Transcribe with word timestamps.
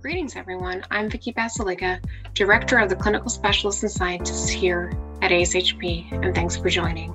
Greetings, 0.00 0.36
everyone. 0.36 0.84
I'm 0.92 1.10
Vicki 1.10 1.32
Basalyga, 1.32 1.98
Director 2.32 2.78
of 2.78 2.88
the 2.88 2.94
Clinical 2.94 3.28
Specialists 3.28 3.82
and 3.82 3.90
Scientists 3.90 4.48
here 4.48 4.92
at 5.22 5.32
ASHP, 5.32 6.12
and 6.24 6.32
thanks 6.36 6.56
for 6.56 6.68
joining. 6.68 7.12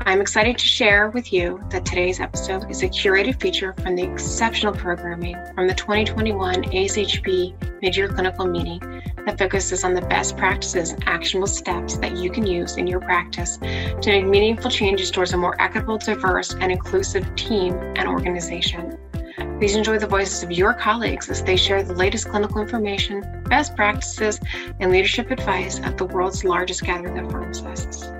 I'm 0.00 0.20
excited 0.20 0.58
to 0.58 0.64
share 0.66 1.08
with 1.08 1.32
you 1.32 1.58
that 1.70 1.86
today's 1.86 2.20
episode 2.20 2.70
is 2.70 2.82
a 2.82 2.88
curated 2.88 3.40
feature 3.40 3.74
from 3.82 3.96
the 3.96 4.02
exceptional 4.02 4.74
programming 4.74 5.38
from 5.54 5.66
the 5.66 5.74
2021 5.74 6.64
ASHP 6.64 7.80
Mid-Year 7.80 8.08
Clinical 8.08 8.44
Meeting 8.44 8.80
that 9.24 9.38
focuses 9.38 9.82
on 9.82 9.94
the 9.94 10.02
best 10.02 10.36
practices 10.36 10.90
and 10.90 11.02
actionable 11.08 11.48
steps 11.48 11.96
that 11.96 12.18
you 12.18 12.30
can 12.30 12.46
use 12.46 12.76
in 12.76 12.86
your 12.86 13.00
practice 13.00 13.56
to 13.56 14.02
make 14.04 14.26
meaningful 14.26 14.70
changes 14.70 15.10
towards 15.10 15.32
a 15.32 15.38
more 15.38 15.58
equitable, 15.62 15.96
diverse, 15.96 16.52
and 16.60 16.70
inclusive 16.70 17.34
team 17.36 17.72
and 17.96 18.06
organization. 18.06 18.98
Please 19.62 19.76
enjoy 19.76 19.96
the 19.96 20.08
voices 20.08 20.42
of 20.42 20.50
your 20.50 20.74
colleagues 20.74 21.30
as 21.30 21.40
they 21.44 21.54
share 21.54 21.84
the 21.84 21.94
latest 21.94 22.28
clinical 22.28 22.60
information, 22.60 23.44
best 23.44 23.76
practices, 23.76 24.40
and 24.80 24.90
leadership 24.90 25.30
advice 25.30 25.78
at 25.84 25.96
the 25.96 26.04
world's 26.04 26.42
largest 26.42 26.82
gathering 26.82 27.16
of 27.16 27.30
pharmacists. 27.30 28.10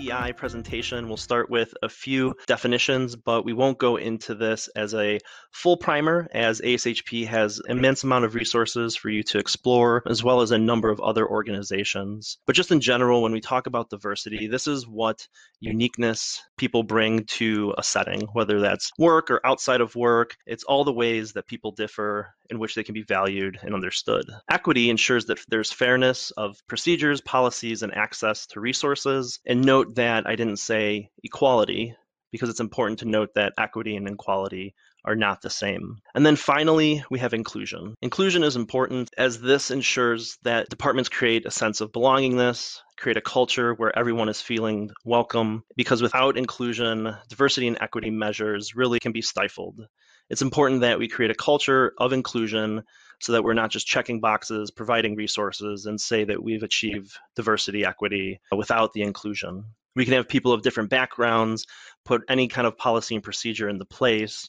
DEI 0.00 0.32
presentation. 0.32 1.08
We'll 1.08 1.16
start 1.16 1.50
with 1.50 1.74
a 1.82 1.88
few 1.88 2.34
definitions, 2.46 3.16
but 3.16 3.44
we 3.44 3.52
won't 3.52 3.78
go 3.78 3.96
into 3.96 4.34
this 4.34 4.68
as 4.74 4.94
a 4.94 5.18
full 5.52 5.76
primer 5.76 6.26
as 6.32 6.60
ASHP 6.60 7.26
has 7.26 7.60
immense 7.68 8.02
amount 8.02 8.24
of 8.24 8.34
resources 8.34 8.96
for 8.96 9.10
you 9.10 9.22
to 9.24 9.38
explore, 9.38 10.02
as 10.08 10.24
well 10.24 10.40
as 10.40 10.52
a 10.52 10.58
number 10.58 10.88
of 10.88 11.00
other 11.00 11.28
organizations. 11.28 12.38
But 12.46 12.56
just 12.56 12.70
in 12.70 12.80
general, 12.80 13.22
when 13.22 13.32
we 13.32 13.40
talk 13.40 13.66
about 13.66 13.90
diversity, 13.90 14.46
this 14.46 14.66
is 14.66 14.88
what 14.88 15.26
uniqueness 15.60 16.40
people 16.56 16.82
bring 16.82 17.24
to 17.24 17.74
a 17.76 17.82
setting, 17.82 18.22
whether 18.32 18.60
that's 18.60 18.90
work 18.98 19.30
or 19.30 19.44
outside 19.44 19.82
of 19.82 19.94
work. 19.94 20.36
It's 20.46 20.64
all 20.64 20.84
the 20.84 20.92
ways 20.92 21.34
that 21.34 21.46
people 21.46 21.72
differ 21.72 22.34
in 22.48 22.58
which 22.58 22.74
they 22.74 22.82
can 22.82 22.94
be 22.94 23.02
valued 23.02 23.58
and 23.62 23.74
understood. 23.74 24.24
Equity 24.50 24.90
ensures 24.90 25.26
that 25.26 25.38
there's 25.48 25.70
fairness 25.70 26.32
of 26.32 26.56
procedures, 26.68 27.20
policies, 27.20 27.82
and 27.82 27.94
access 27.94 28.46
to 28.46 28.60
resources. 28.60 29.38
And 29.46 29.64
note 29.64 29.89
that 29.96 30.26
I 30.26 30.36
didn't 30.36 30.58
say 30.58 31.10
equality 31.22 31.96
because 32.32 32.48
it's 32.48 32.60
important 32.60 33.00
to 33.00 33.08
note 33.08 33.30
that 33.34 33.54
equity 33.58 33.96
and 33.96 34.08
equality 34.08 34.74
are 35.04 35.16
not 35.16 35.40
the 35.40 35.50
same. 35.50 35.96
And 36.14 36.24
then 36.24 36.36
finally, 36.36 37.02
we 37.10 37.18
have 37.20 37.32
inclusion. 37.32 37.94
Inclusion 38.02 38.44
is 38.44 38.56
important 38.56 39.10
as 39.16 39.40
this 39.40 39.70
ensures 39.70 40.36
that 40.42 40.68
departments 40.68 41.08
create 41.08 41.46
a 41.46 41.50
sense 41.50 41.80
of 41.80 41.90
belongingness, 41.90 42.78
create 42.98 43.16
a 43.16 43.22
culture 43.22 43.72
where 43.74 43.98
everyone 43.98 44.28
is 44.28 44.42
feeling 44.42 44.90
welcome, 45.04 45.64
because 45.76 46.02
without 46.02 46.36
inclusion, 46.36 47.14
diversity 47.28 47.66
and 47.66 47.78
equity 47.80 48.10
measures 48.10 48.76
really 48.76 49.00
can 49.00 49.12
be 49.12 49.22
stifled. 49.22 49.80
It's 50.28 50.42
important 50.42 50.82
that 50.82 50.98
we 50.98 51.08
create 51.08 51.30
a 51.30 51.34
culture 51.34 51.92
of 51.98 52.12
inclusion 52.12 52.84
so 53.20 53.32
that 53.32 53.42
we're 53.42 53.54
not 53.54 53.70
just 53.70 53.86
checking 53.86 54.20
boxes, 54.20 54.70
providing 54.70 55.16
resources, 55.16 55.86
and 55.86 56.00
say 56.00 56.24
that 56.24 56.42
we've 56.42 56.62
achieved 56.62 57.12
diversity, 57.36 57.84
equity 57.84 58.40
without 58.54 58.92
the 58.92 59.02
inclusion. 59.02 59.64
We 59.96 60.04
can 60.04 60.14
have 60.14 60.28
people 60.28 60.52
of 60.52 60.62
different 60.62 60.90
backgrounds 60.90 61.66
put 62.04 62.22
any 62.28 62.48
kind 62.48 62.66
of 62.66 62.78
policy 62.78 63.14
and 63.14 63.24
procedure 63.24 63.68
into 63.68 63.84
place, 63.84 64.48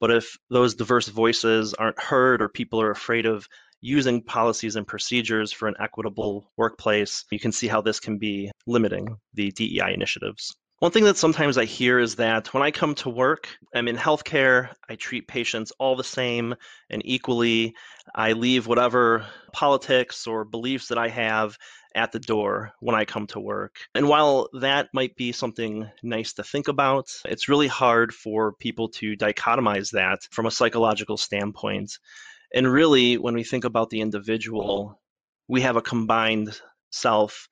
but 0.00 0.10
if 0.10 0.36
those 0.48 0.74
diverse 0.74 1.08
voices 1.08 1.74
aren't 1.74 2.00
heard 2.00 2.42
or 2.42 2.48
people 2.48 2.80
are 2.80 2.90
afraid 2.90 3.26
of 3.26 3.46
using 3.80 4.22
policies 4.22 4.76
and 4.76 4.86
procedures 4.86 5.52
for 5.52 5.68
an 5.68 5.74
equitable 5.80 6.50
workplace, 6.56 7.24
you 7.30 7.38
can 7.38 7.52
see 7.52 7.66
how 7.66 7.80
this 7.80 8.00
can 8.00 8.18
be 8.18 8.50
limiting 8.66 9.16
the 9.34 9.50
DEI 9.52 9.94
initiatives. 9.94 10.54
One 10.80 10.92
thing 10.92 11.04
that 11.04 11.18
sometimes 11.18 11.58
I 11.58 11.66
hear 11.66 11.98
is 11.98 12.14
that 12.14 12.54
when 12.54 12.62
I 12.62 12.70
come 12.70 12.94
to 12.96 13.10
work, 13.10 13.48
I'm 13.74 13.86
in 13.86 13.98
healthcare, 13.98 14.70
I 14.88 14.94
treat 14.94 15.28
patients 15.28 15.74
all 15.78 15.94
the 15.94 16.02
same 16.02 16.54
and 16.88 17.02
equally. 17.04 17.74
I 18.14 18.32
leave 18.32 18.66
whatever 18.66 19.26
politics 19.52 20.26
or 20.26 20.46
beliefs 20.46 20.88
that 20.88 20.96
I 20.96 21.08
have 21.08 21.58
at 21.94 22.12
the 22.12 22.18
door 22.18 22.72
when 22.80 22.96
I 22.96 23.04
come 23.04 23.26
to 23.26 23.40
work. 23.40 23.76
And 23.94 24.08
while 24.08 24.48
that 24.54 24.88
might 24.94 25.14
be 25.16 25.32
something 25.32 25.86
nice 26.02 26.32
to 26.32 26.44
think 26.44 26.66
about, 26.66 27.10
it's 27.26 27.50
really 27.50 27.68
hard 27.68 28.14
for 28.14 28.54
people 28.54 28.88
to 28.88 29.18
dichotomize 29.18 29.90
that 29.90 30.20
from 30.30 30.46
a 30.46 30.50
psychological 30.50 31.18
standpoint. 31.18 31.98
And 32.54 32.66
really, 32.66 33.18
when 33.18 33.34
we 33.34 33.44
think 33.44 33.66
about 33.66 33.90
the 33.90 34.00
individual, 34.00 34.98
we 35.46 35.60
have 35.60 35.76
a 35.76 35.82
combined 35.82 36.58
self, 36.90 37.50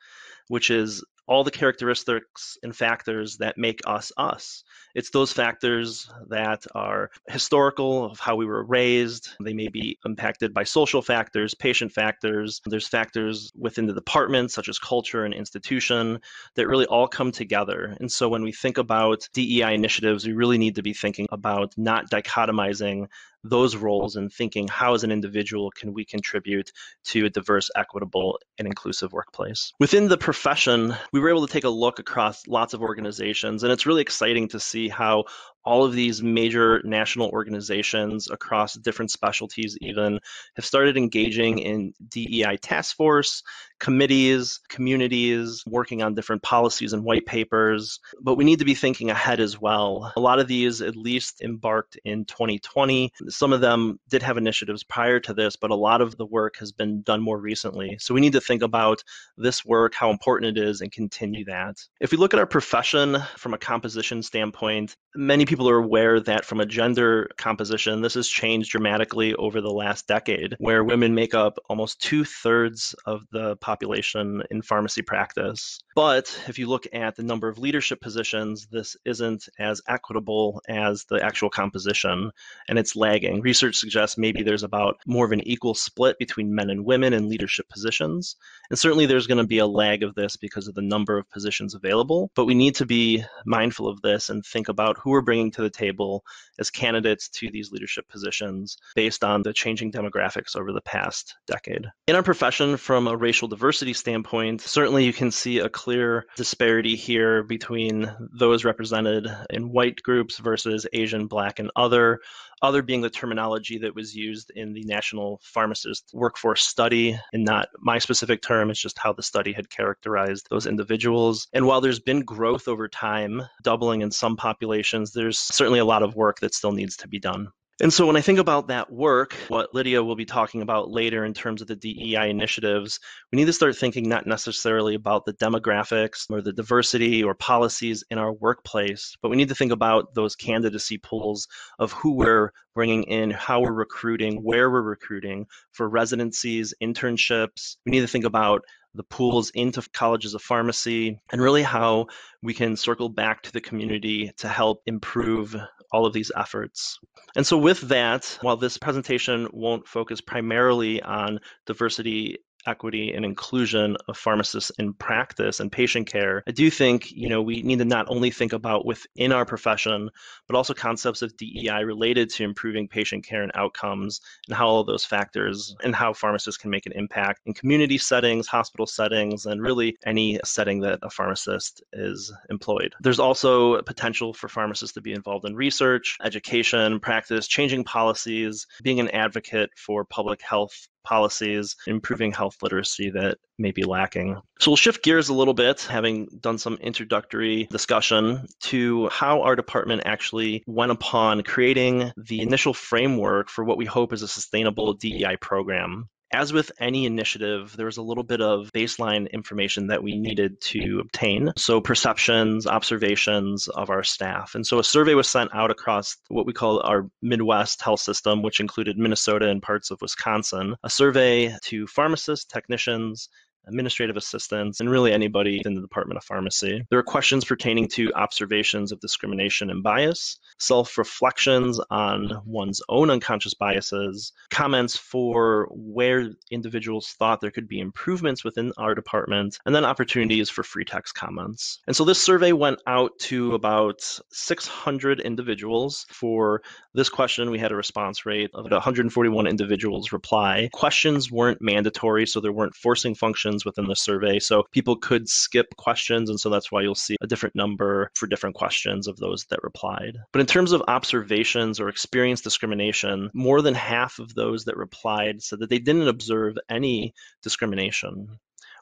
which 0.48 0.70
is 0.70 1.04
all 1.28 1.44
the 1.44 1.50
characteristics 1.50 2.56
and 2.62 2.74
factors 2.74 3.36
that 3.36 3.58
make 3.58 3.80
us 3.86 4.10
us. 4.16 4.64
It's 4.94 5.10
those 5.10 5.32
factors 5.32 6.10
that 6.28 6.64
are 6.74 7.10
historical 7.28 8.10
of 8.10 8.18
how 8.18 8.34
we 8.34 8.46
were 8.46 8.64
raised. 8.64 9.28
They 9.44 9.52
may 9.52 9.68
be 9.68 9.98
impacted 10.04 10.54
by 10.54 10.64
social 10.64 11.02
factors, 11.02 11.54
patient 11.54 11.92
factors. 11.92 12.60
There's 12.64 12.88
factors 12.88 13.52
within 13.54 13.86
the 13.86 13.92
department, 13.92 14.50
such 14.50 14.68
as 14.68 14.78
culture 14.78 15.24
and 15.24 15.34
institution, 15.34 16.18
that 16.56 16.66
really 16.66 16.86
all 16.86 17.06
come 17.06 17.30
together. 17.30 17.96
And 18.00 18.10
so 18.10 18.28
when 18.28 18.42
we 18.42 18.52
think 18.52 18.78
about 18.78 19.28
DEI 19.34 19.74
initiatives, 19.74 20.26
we 20.26 20.32
really 20.32 20.58
need 20.58 20.76
to 20.76 20.82
be 20.82 20.94
thinking 20.94 21.26
about 21.30 21.74
not 21.76 22.10
dichotomizing 22.10 23.06
those 23.44 23.76
roles 23.76 24.16
and 24.16 24.32
thinking 24.32 24.68
how 24.68 24.94
as 24.94 25.04
an 25.04 25.12
individual 25.12 25.70
can 25.70 25.92
we 25.92 26.04
contribute 26.04 26.70
to 27.04 27.26
a 27.26 27.30
diverse 27.30 27.70
equitable 27.76 28.38
and 28.58 28.66
inclusive 28.66 29.12
workplace? 29.12 29.72
Within 29.78 30.08
the 30.08 30.18
profession 30.18 30.94
we 31.12 31.20
were 31.20 31.30
able 31.30 31.46
to 31.46 31.52
take 31.52 31.64
a 31.64 31.70
look 31.70 31.98
across 31.98 32.46
lots 32.46 32.74
of 32.74 32.82
organizations 32.82 33.62
and 33.62 33.72
it's 33.72 33.86
really 33.86 34.02
exciting 34.02 34.48
to 34.48 34.60
see 34.60 34.88
how 34.88 35.24
all 35.68 35.84
of 35.84 35.92
these 35.92 36.22
major 36.22 36.80
national 36.82 37.28
organizations 37.28 38.30
across 38.30 38.72
different 38.72 39.10
specialties 39.10 39.76
even 39.82 40.18
have 40.56 40.64
started 40.64 40.96
engaging 40.96 41.58
in 41.58 41.92
DEI 42.08 42.56
task 42.56 42.96
force, 42.96 43.42
committees, 43.78 44.60
communities, 44.70 45.62
working 45.66 46.02
on 46.02 46.14
different 46.14 46.42
policies 46.42 46.94
and 46.94 47.04
white 47.04 47.26
papers. 47.26 48.00
But 48.18 48.36
we 48.36 48.44
need 48.44 48.60
to 48.60 48.64
be 48.64 48.74
thinking 48.74 49.10
ahead 49.10 49.40
as 49.40 49.60
well. 49.60 50.10
A 50.16 50.20
lot 50.20 50.40
of 50.40 50.48
these 50.48 50.80
at 50.80 50.96
least 50.96 51.42
embarked 51.42 51.98
in 52.02 52.24
2020. 52.24 53.12
Some 53.28 53.52
of 53.52 53.60
them 53.60 54.00
did 54.08 54.22
have 54.22 54.38
initiatives 54.38 54.82
prior 54.82 55.20
to 55.20 55.34
this, 55.34 55.54
but 55.54 55.70
a 55.70 55.76
lot 55.76 56.00
of 56.00 56.16
the 56.16 56.26
work 56.26 56.56
has 56.56 56.72
been 56.72 57.02
done 57.02 57.20
more 57.20 57.38
recently. 57.38 57.98
So 58.00 58.14
we 58.14 58.22
need 58.22 58.32
to 58.32 58.40
think 58.40 58.62
about 58.62 59.04
this 59.36 59.66
work, 59.66 59.94
how 59.94 60.10
important 60.10 60.56
it 60.56 60.62
is, 60.62 60.80
and 60.80 60.90
continue 60.90 61.44
that. 61.44 61.76
If 62.00 62.10
we 62.10 62.16
look 62.16 62.32
at 62.32 62.40
our 62.40 62.46
profession 62.46 63.18
from 63.36 63.52
a 63.52 63.58
composition 63.58 64.22
standpoint, 64.22 64.96
many 65.18 65.44
people 65.44 65.68
are 65.68 65.78
aware 65.78 66.20
that 66.20 66.44
from 66.44 66.60
a 66.60 66.66
gender 66.66 67.28
composition, 67.36 68.00
this 68.00 68.14
has 68.14 68.28
changed 68.28 68.70
dramatically 68.70 69.34
over 69.34 69.60
the 69.60 69.70
last 69.70 70.06
decade, 70.06 70.54
where 70.60 70.84
women 70.84 71.12
make 71.14 71.34
up 71.34 71.58
almost 71.68 72.00
two 72.00 72.24
thirds 72.24 72.94
of 73.04 73.22
the 73.32 73.56
population 73.56 74.42
in 74.52 74.62
pharmacy 74.62 75.02
practice. 75.02 75.80
But 75.98 76.40
if 76.46 76.60
you 76.60 76.68
look 76.68 76.86
at 76.92 77.16
the 77.16 77.24
number 77.24 77.48
of 77.48 77.58
leadership 77.58 78.00
positions, 78.00 78.68
this 78.70 78.96
isn't 79.04 79.48
as 79.58 79.82
equitable 79.88 80.62
as 80.68 81.04
the 81.06 81.20
actual 81.20 81.50
composition, 81.50 82.30
and 82.68 82.78
it's 82.78 82.94
lagging. 82.94 83.40
Research 83.40 83.74
suggests 83.74 84.16
maybe 84.16 84.44
there's 84.44 84.62
about 84.62 84.98
more 85.08 85.24
of 85.24 85.32
an 85.32 85.40
equal 85.40 85.74
split 85.74 86.16
between 86.16 86.54
men 86.54 86.70
and 86.70 86.84
women 86.84 87.14
in 87.14 87.28
leadership 87.28 87.68
positions. 87.68 88.36
And 88.70 88.78
certainly 88.78 89.06
there's 89.06 89.26
going 89.26 89.42
to 89.42 89.46
be 89.48 89.58
a 89.58 89.66
lag 89.66 90.04
of 90.04 90.14
this 90.14 90.36
because 90.36 90.68
of 90.68 90.76
the 90.76 90.82
number 90.82 91.18
of 91.18 91.28
positions 91.30 91.74
available, 91.74 92.30
but 92.36 92.44
we 92.44 92.54
need 92.54 92.76
to 92.76 92.86
be 92.86 93.24
mindful 93.44 93.88
of 93.88 94.00
this 94.00 94.30
and 94.30 94.46
think 94.46 94.68
about 94.68 94.98
who 94.98 95.10
we're 95.10 95.20
bringing 95.20 95.50
to 95.50 95.62
the 95.62 95.68
table 95.68 96.24
as 96.60 96.70
candidates 96.70 97.28
to 97.30 97.50
these 97.50 97.72
leadership 97.72 98.06
positions 98.08 98.76
based 98.94 99.24
on 99.24 99.42
the 99.42 99.52
changing 99.52 99.90
demographics 99.90 100.54
over 100.54 100.72
the 100.72 100.80
past 100.82 101.34
decade. 101.48 101.86
In 102.06 102.14
our 102.14 102.22
profession, 102.22 102.76
from 102.76 103.08
a 103.08 103.16
racial 103.16 103.48
diversity 103.48 103.94
standpoint, 103.94 104.60
certainly 104.60 105.04
you 105.04 105.12
can 105.12 105.32
see 105.32 105.58
a 105.58 105.68
clear 105.68 105.87
disparity 106.36 106.96
here 106.96 107.42
between 107.42 108.12
those 108.32 108.64
represented 108.64 109.26
in 109.50 109.72
white 109.72 110.02
groups 110.02 110.38
versus 110.38 110.86
Asian, 110.92 111.26
Black, 111.26 111.58
and 111.58 111.70
other. 111.76 112.20
Other 112.60 112.82
being 112.82 113.02
the 113.02 113.10
terminology 113.10 113.78
that 113.78 113.94
was 113.94 114.16
used 114.16 114.50
in 114.56 114.72
the 114.72 114.82
National 114.84 115.40
Pharmacist 115.44 116.10
Workforce 116.12 116.64
Study, 116.64 117.16
and 117.32 117.44
not 117.44 117.68
my 117.78 117.98
specific 117.98 118.42
term, 118.42 118.70
it's 118.70 118.80
just 118.80 118.98
how 118.98 119.12
the 119.12 119.22
study 119.22 119.52
had 119.52 119.70
characterized 119.70 120.48
those 120.50 120.66
individuals. 120.66 121.46
And 121.52 121.66
while 121.66 121.80
there's 121.80 122.00
been 122.00 122.20
growth 122.20 122.66
over 122.66 122.88
time, 122.88 123.42
doubling 123.62 124.00
in 124.02 124.10
some 124.10 124.36
populations, 124.36 125.12
there's 125.12 125.38
certainly 125.38 125.78
a 125.78 125.84
lot 125.84 126.02
of 126.02 126.16
work 126.16 126.40
that 126.40 126.54
still 126.54 126.72
needs 126.72 126.96
to 126.96 127.06
be 127.06 127.20
done. 127.20 127.48
And 127.80 127.92
so 127.92 128.06
when 128.06 128.16
I 128.16 128.22
think 128.22 128.40
about 128.40 128.68
that 128.68 128.92
work, 128.92 129.34
what 129.46 129.72
Lydia 129.72 130.02
will 130.02 130.16
be 130.16 130.24
talking 130.24 130.62
about 130.62 130.90
later 130.90 131.24
in 131.24 131.32
terms 131.32 131.62
of 131.62 131.68
the 131.68 131.76
DEI 131.76 132.28
initiatives, 132.28 132.98
we 133.30 133.36
need 133.36 133.44
to 133.44 133.52
start 133.52 133.76
thinking 133.76 134.08
not 134.08 134.26
necessarily 134.26 134.96
about 134.96 135.24
the 135.24 135.34
demographics 135.34 136.28
or 136.28 136.42
the 136.42 136.52
diversity 136.52 137.22
or 137.22 137.36
policies 137.36 138.02
in 138.10 138.18
our 138.18 138.32
workplace, 138.32 139.16
but 139.22 139.28
we 139.28 139.36
need 139.36 139.48
to 139.50 139.54
think 139.54 139.70
about 139.70 140.12
those 140.14 140.34
candidacy 140.34 140.98
pools 140.98 141.46
of 141.78 141.92
who 141.92 142.14
we're 142.14 142.52
bringing 142.74 143.04
in, 143.04 143.30
how 143.30 143.60
we're 143.60 143.72
recruiting, 143.72 144.42
where 144.42 144.70
we're 144.70 144.82
recruiting 144.82 145.46
for 145.70 145.88
residencies, 145.88 146.74
internships. 146.82 147.76
We 147.86 147.92
need 147.92 148.00
to 148.00 148.08
think 148.08 148.24
about 148.24 148.62
the 148.98 149.04
pools 149.04 149.50
into 149.54 149.82
colleges 149.94 150.34
of 150.34 150.42
pharmacy, 150.42 151.18
and 151.32 151.40
really 151.40 151.62
how 151.62 152.06
we 152.42 152.52
can 152.52 152.76
circle 152.76 153.08
back 153.08 153.42
to 153.42 153.52
the 153.52 153.60
community 153.60 154.30
to 154.36 154.48
help 154.48 154.82
improve 154.86 155.56
all 155.92 156.04
of 156.04 156.12
these 156.12 156.30
efforts. 156.36 156.98
And 157.36 157.46
so, 157.46 157.56
with 157.56 157.80
that, 157.82 158.38
while 158.42 158.56
this 158.56 158.76
presentation 158.76 159.48
won't 159.52 159.88
focus 159.88 160.20
primarily 160.20 161.00
on 161.02 161.38
diversity 161.64 162.38
equity 162.68 163.12
and 163.12 163.24
inclusion 163.24 163.96
of 164.08 164.16
pharmacists 164.16 164.70
in 164.78 164.92
practice 164.94 165.60
and 165.60 165.72
patient 165.72 166.06
care, 166.06 166.42
I 166.46 166.52
do 166.52 166.70
think 166.70 167.10
you 167.10 167.28
know 167.28 167.42
we 167.42 167.62
need 167.62 167.78
to 167.78 167.84
not 167.84 168.06
only 168.08 168.30
think 168.30 168.52
about 168.52 168.84
within 168.84 169.32
our 169.32 169.44
profession, 169.44 170.10
but 170.46 170.56
also 170.56 170.74
concepts 170.74 171.22
of 171.22 171.36
DEI 171.36 171.82
related 171.84 172.30
to 172.30 172.44
improving 172.44 172.88
patient 172.88 173.24
care 173.24 173.42
and 173.42 173.52
outcomes, 173.54 174.20
and 174.46 174.56
how 174.56 174.66
all 174.68 174.84
those 174.84 175.04
factors 175.04 175.74
and 175.82 175.94
how 175.94 176.12
pharmacists 176.12 176.60
can 176.60 176.70
make 176.70 176.86
an 176.86 176.92
impact 176.92 177.40
in 177.46 177.54
community 177.54 177.98
settings, 177.98 178.46
hospital 178.46 178.86
settings, 178.86 179.46
and 179.46 179.62
really 179.62 179.96
any 180.04 180.38
setting 180.44 180.80
that 180.80 180.98
a 181.02 181.10
pharmacist 181.10 181.82
is 181.92 182.32
employed. 182.50 182.94
There's 183.00 183.20
also 183.20 183.80
potential 183.82 184.34
for 184.34 184.48
pharmacists 184.48 184.94
to 184.94 185.00
be 185.00 185.12
involved 185.12 185.46
in 185.46 185.54
research, 185.54 186.16
education, 186.22 187.00
practice, 187.00 187.48
changing 187.48 187.84
policies, 187.84 188.66
being 188.82 189.00
an 189.00 189.08
advocate 189.10 189.70
for 189.76 190.04
public 190.04 190.42
health 190.42 190.88
policies, 191.04 191.76
improving 191.86 192.32
health 192.32 192.56
literacy 192.62 193.10
that 193.10 193.38
may 193.58 193.72
be 193.72 193.82
lacking. 193.82 194.40
So 194.60 194.70
we'll 194.70 194.76
shift 194.76 195.02
gears 195.02 195.28
a 195.28 195.34
little 195.34 195.54
bit, 195.54 195.82
having 195.82 196.28
done 196.40 196.58
some 196.58 196.74
introductory 196.76 197.66
discussion, 197.70 198.46
to 198.64 199.08
how 199.08 199.42
our 199.42 199.56
department 199.56 200.02
actually 200.04 200.62
went 200.66 200.92
upon 200.92 201.42
creating 201.42 202.12
the 202.16 202.40
initial 202.40 202.74
framework 202.74 203.48
for 203.48 203.64
what 203.64 203.78
we 203.78 203.84
hope 203.84 204.12
is 204.12 204.22
a 204.22 204.28
sustainable 204.28 204.94
DEI 204.94 205.36
program 205.40 206.08
as 206.32 206.52
with 206.52 206.70
any 206.78 207.06
initiative, 207.06 207.74
there 207.76 207.86
was 207.86 207.96
a 207.96 208.02
little 208.02 208.24
bit 208.24 208.40
of 208.40 208.70
baseline 208.72 209.30
information 209.32 209.86
that 209.88 210.02
we 210.02 210.16
needed 210.16 210.60
to 210.60 211.00
obtain. 211.00 211.52
So, 211.56 211.80
perceptions, 211.80 212.66
observations 212.66 213.68
of 213.68 213.90
our 213.90 214.02
staff. 214.02 214.54
And 214.54 214.66
so, 214.66 214.78
a 214.78 214.84
survey 214.84 215.14
was 215.14 215.28
sent 215.28 215.54
out 215.54 215.70
across 215.70 216.16
what 216.28 216.46
we 216.46 216.52
call 216.52 216.80
our 216.82 217.08
Midwest 217.22 217.82
health 217.82 218.00
system, 218.00 218.42
which 218.42 218.60
included 218.60 218.98
Minnesota 218.98 219.48
and 219.48 219.62
parts 219.62 219.90
of 219.90 220.00
Wisconsin. 220.00 220.74
A 220.82 220.90
survey 220.90 221.56
to 221.64 221.86
pharmacists, 221.86 222.44
technicians, 222.44 223.28
administrative 223.66 224.16
assistants, 224.16 224.80
and 224.80 224.90
really 224.90 225.12
anybody 225.12 225.60
in 225.64 225.74
the 225.74 225.80
Department 225.80 226.18
of 226.18 226.24
Pharmacy. 226.24 226.84
There 226.90 226.98
are 226.98 227.04
questions 227.04 227.44
pertaining 227.44 227.88
to 227.88 228.12
observations 228.14 228.92
of 228.92 229.00
discrimination 229.00 229.70
and 229.70 229.82
bias, 229.82 230.38
self 230.58 230.98
reflections 230.98 231.80
on 231.90 232.40
one's 232.44 232.82
own 232.88 233.10
unconscious 233.10 233.54
biases, 233.54 234.32
comments 234.50 234.96
for 234.96 235.68
where 235.70 236.30
individuals 236.50 237.14
thought 237.18 237.40
there 237.40 237.50
could 237.50 237.68
be 237.68 237.80
improvements 237.80 238.44
within 238.44 238.72
our 238.78 238.94
department, 238.94 239.58
and 239.66 239.74
then 239.74 239.84
opportunities 239.84 240.50
for 240.50 240.62
free 240.62 240.84
text 240.84 241.14
comments. 241.14 241.80
And 241.86 241.94
so 241.94 242.04
this 242.04 242.22
survey 242.22 242.52
went 242.52 242.80
out 242.86 243.18
to 243.20 243.54
about 243.54 244.00
600 244.30 245.20
individuals. 245.20 246.06
For 246.10 246.62
this 246.94 247.08
question, 247.08 247.50
we 247.50 247.58
had 247.58 247.72
a 247.72 247.76
response 247.76 248.26
rate 248.26 248.50
of 248.54 248.70
141 248.70 249.46
individuals 249.46 250.12
reply. 250.12 250.68
Questions 250.72 251.30
weren't 251.30 251.62
mandatory, 251.62 252.26
so 252.26 252.40
there 252.40 252.52
weren't 252.52 252.74
forcing 252.74 253.14
functions 253.14 253.57
questions 253.58 253.64
within 253.64 253.88
the 253.88 253.96
survey. 253.96 254.38
So 254.38 254.64
people 254.72 254.96
could 254.96 255.28
skip 255.28 255.66
questions. 255.76 256.30
And 256.30 256.38
so 256.38 256.50
that's 256.50 256.70
why 256.70 256.82
you'll 256.82 256.94
see 256.94 257.16
a 257.20 257.26
different 257.26 257.56
number 257.56 258.10
for 258.14 258.26
different 258.26 258.56
questions 258.56 259.08
of 259.08 259.16
those 259.16 259.46
that 259.50 259.62
replied. 259.62 260.18
But 260.32 260.40
in 260.40 260.46
terms 260.46 260.72
of 260.72 260.82
observations 260.88 261.80
or 261.80 261.88
experience 261.88 262.40
discrimination, 262.40 263.30
more 263.34 263.62
than 263.62 263.74
half 263.74 264.18
of 264.18 264.34
those 264.34 264.64
that 264.64 264.76
replied 264.76 265.42
said 265.42 265.60
that 265.60 265.70
they 265.70 265.78
didn't 265.78 266.08
observe 266.08 266.56
any 266.68 267.14
discrimination 267.42 268.38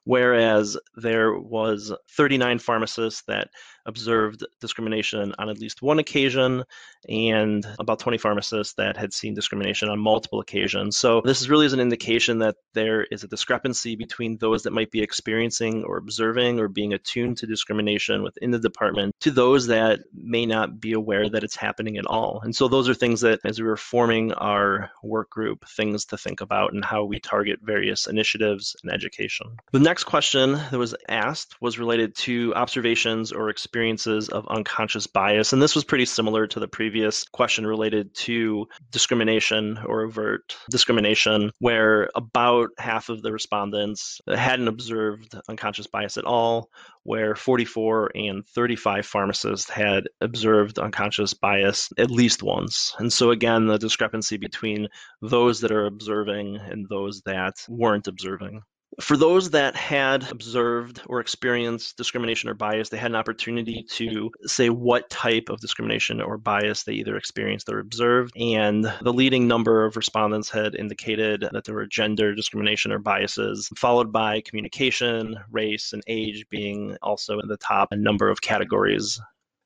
whereas 0.06 0.78
there 0.94 1.36
was 1.36 1.92
39 2.16 2.60
pharmacists 2.60 3.24
that 3.26 3.48
observed 3.86 4.44
discrimination 4.60 5.34
on 5.38 5.48
at 5.48 5.58
least 5.58 5.82
one 5.82 5.98
occasion 5.98 6.64
and 7.08 7.66
about 7.78 7.98
20 7.98 8.18
pharmacists 8.18 8.74
that 8.74 8.96
had 8.96 9.12
seen 9.12 9.34
discrimination 9.34 9.88
on 9.88 9.98
multiple 9.98 10.40
occasions. 10.40 10.96
So 10.96 11.22
this 11.24 11.40
is 11.40 11.48
really 11.48 11.66
is 11.66 11.72
an 11.72 11.80
indication 11.80 12.38
that 12.40 12.56
there 12.74 13.04
is 13.04 13.24
a 13.24 13.28
discrepancy 13.28 13.96
between 13.96 14.38
those 14.38 14.64
that 14.64 14.72
might 14.72 14.90
be 14.90 15.02
experiencing 15.02 15.84
or 15.84 15.96
observing 15.98 16.60
or 16.60 16.68
being 16.68 16.92
attuned 16.92 17.38
to 17.38 17.46
discrimination 17.46 18.22
within 18.22 18.50
the 18.50 18.58
department 18.58 19.14
to 19.20 19.30
those 19.30 19.68
that 19.68 20.00
may 20.14 20.46
not 20.46 20.80
be 20.80 20.92
aware 20.92 21.28
that 21.28 21.44
it's 21.44 21.56
happening 21.56 21.96
at 21.96 22.06
all. 22.06 22.40
And 22.42 22.54
so 22.54 22.68
those 22.68 22.88
are 22.88 22.94
things 22.94 23.20
that 23.20 23.40
as 23.44 23.60
we 23.60 23.66
were 23.66 23.76
forming 23.76 24.32
our 24.32 24.90
work 25.02 25.30
group, 25.30 25.66
things 25.68 26.06
to 26.06 26.18
think 26.18 26.40
about 26.40 26.72
and 26.72 26.84
how 26.84 27.04
we 27.04 27.20
target 27.20 27.60
various 27.62 28.06
initiatives 28.06 28.76
and 28.82 28.92
education. 28.92 29.56
The 29.72 29.78
next 29.78 30.04
question 30.04 30.52
that 30.52 30.78
was 30.78 30.94
asked 31.08 31.56
was 31.60 31.78
related 31.78 32.14
to 32.16 32.54
observations 32.54 33.32
or 33.32 33.48
experiences 33.48 33.75
of 33.76 34.46
unconscious 34.48 35.06
bias. 35.06 35.52
And 35.52 35.60
this 35.60 35.74
was 35.74 35.84
pretty 35.84 36.06
similar 36.06 36.46
to 36.46 36.60
the 36.60 36.68
previous 36.68 37.24
question 37.24 37.66
related 37.66 38.14
to 38.14 38.66
discrimination 38.90 39.78
or 39.84 40.02
overt 40.02 40.56
discrimination, 40.70 41.50
where 41.58 42.08
about 42.14 42.70
half 42.78 43.08
of 43.08 43.22
the 43.22 43.32
respondents 43.32 44.20
hadn't 44.28 44.68
observed 44.68 45.34
unconscious 45.48 45.86
bias 45.86 46.16
at 46.16 46.24
all, 46.24 46.70
where 47.02 47.34
44 47.34 48.10
and 48.14 48.46
35 48.46 49.06
pharmacists 49.06 49.70
had 49.70 50.04
observed 50.20 50.78
unconscious 50.78 51.34
bias 51.34 51.90
at 51.98 52.10
least 52.10 52.42
once. 52.42 52.94
And 52.98 53.12
so, 53.12 53.30
again, 53.30 53.66
the 53.66 53.78
discrepancy 53.78 54.36
between 54.38 54.88
those 55.20 55.60
that 55.60 55.72
are 55.72 55.86
observing 55.86 56.56
and 56.56 56.88
those 56.88 57.22
that 57.22 57.54
weren't 57.68 58.08
observing. 58.08 58.62
For 59.00 59.16
those 59.16 59.50
that 59.50 59.76
had 59.76 60.30
observed 60.30 61.02
or 61.06 61.20
experienced 61.20 61.96
discrimination 61.96 62.48
or 62.48 62.54
bias, 62.54 62.88
they 62.88 62.96
had 62.96 63.10
an 63.10 63.16
opportunity 63.16 63.84
to 63.90 64.30
say 64.44 64.70
what 64.70 65.10
type 65.10 65.48
of 65.50 65.60
discrimination 65.60 66.20
or 66.20 66.38
bias 66.38 66.84
they 66.84 66.94
either 66.94 67.16
experienced 67.16 67.68
or 67.68 67.78
observed. 67.78 68.32
And 68.36 68.84
the 69.02 69.12
leading 69.12 69.46
number 69.46 69.84
of 69.84 69.96
respondents 69.96 70.48
had 70.48 70.74
indicated 70.74 71.46
that 71.52 71.64
there 71.64 71.74
were 71.74 71.86
gender 71.86 72.34
discrimination 72.34 72.90
or 72.90 72.98
biases, 72.98 73.68
followed 73.76 74.12
by 74.12 74.40
communication, 74.40 75.36
race, 75.50 75.92
and 75.92 76.02
age 76.06 76.46
being 76.48 76.96
also 77.02 77.38
in 77.38 77.48
the 77.48 77.58
top 77.58 77.88
number 77.92 78.30
of 78.30 78.40
categories 78.40 79.20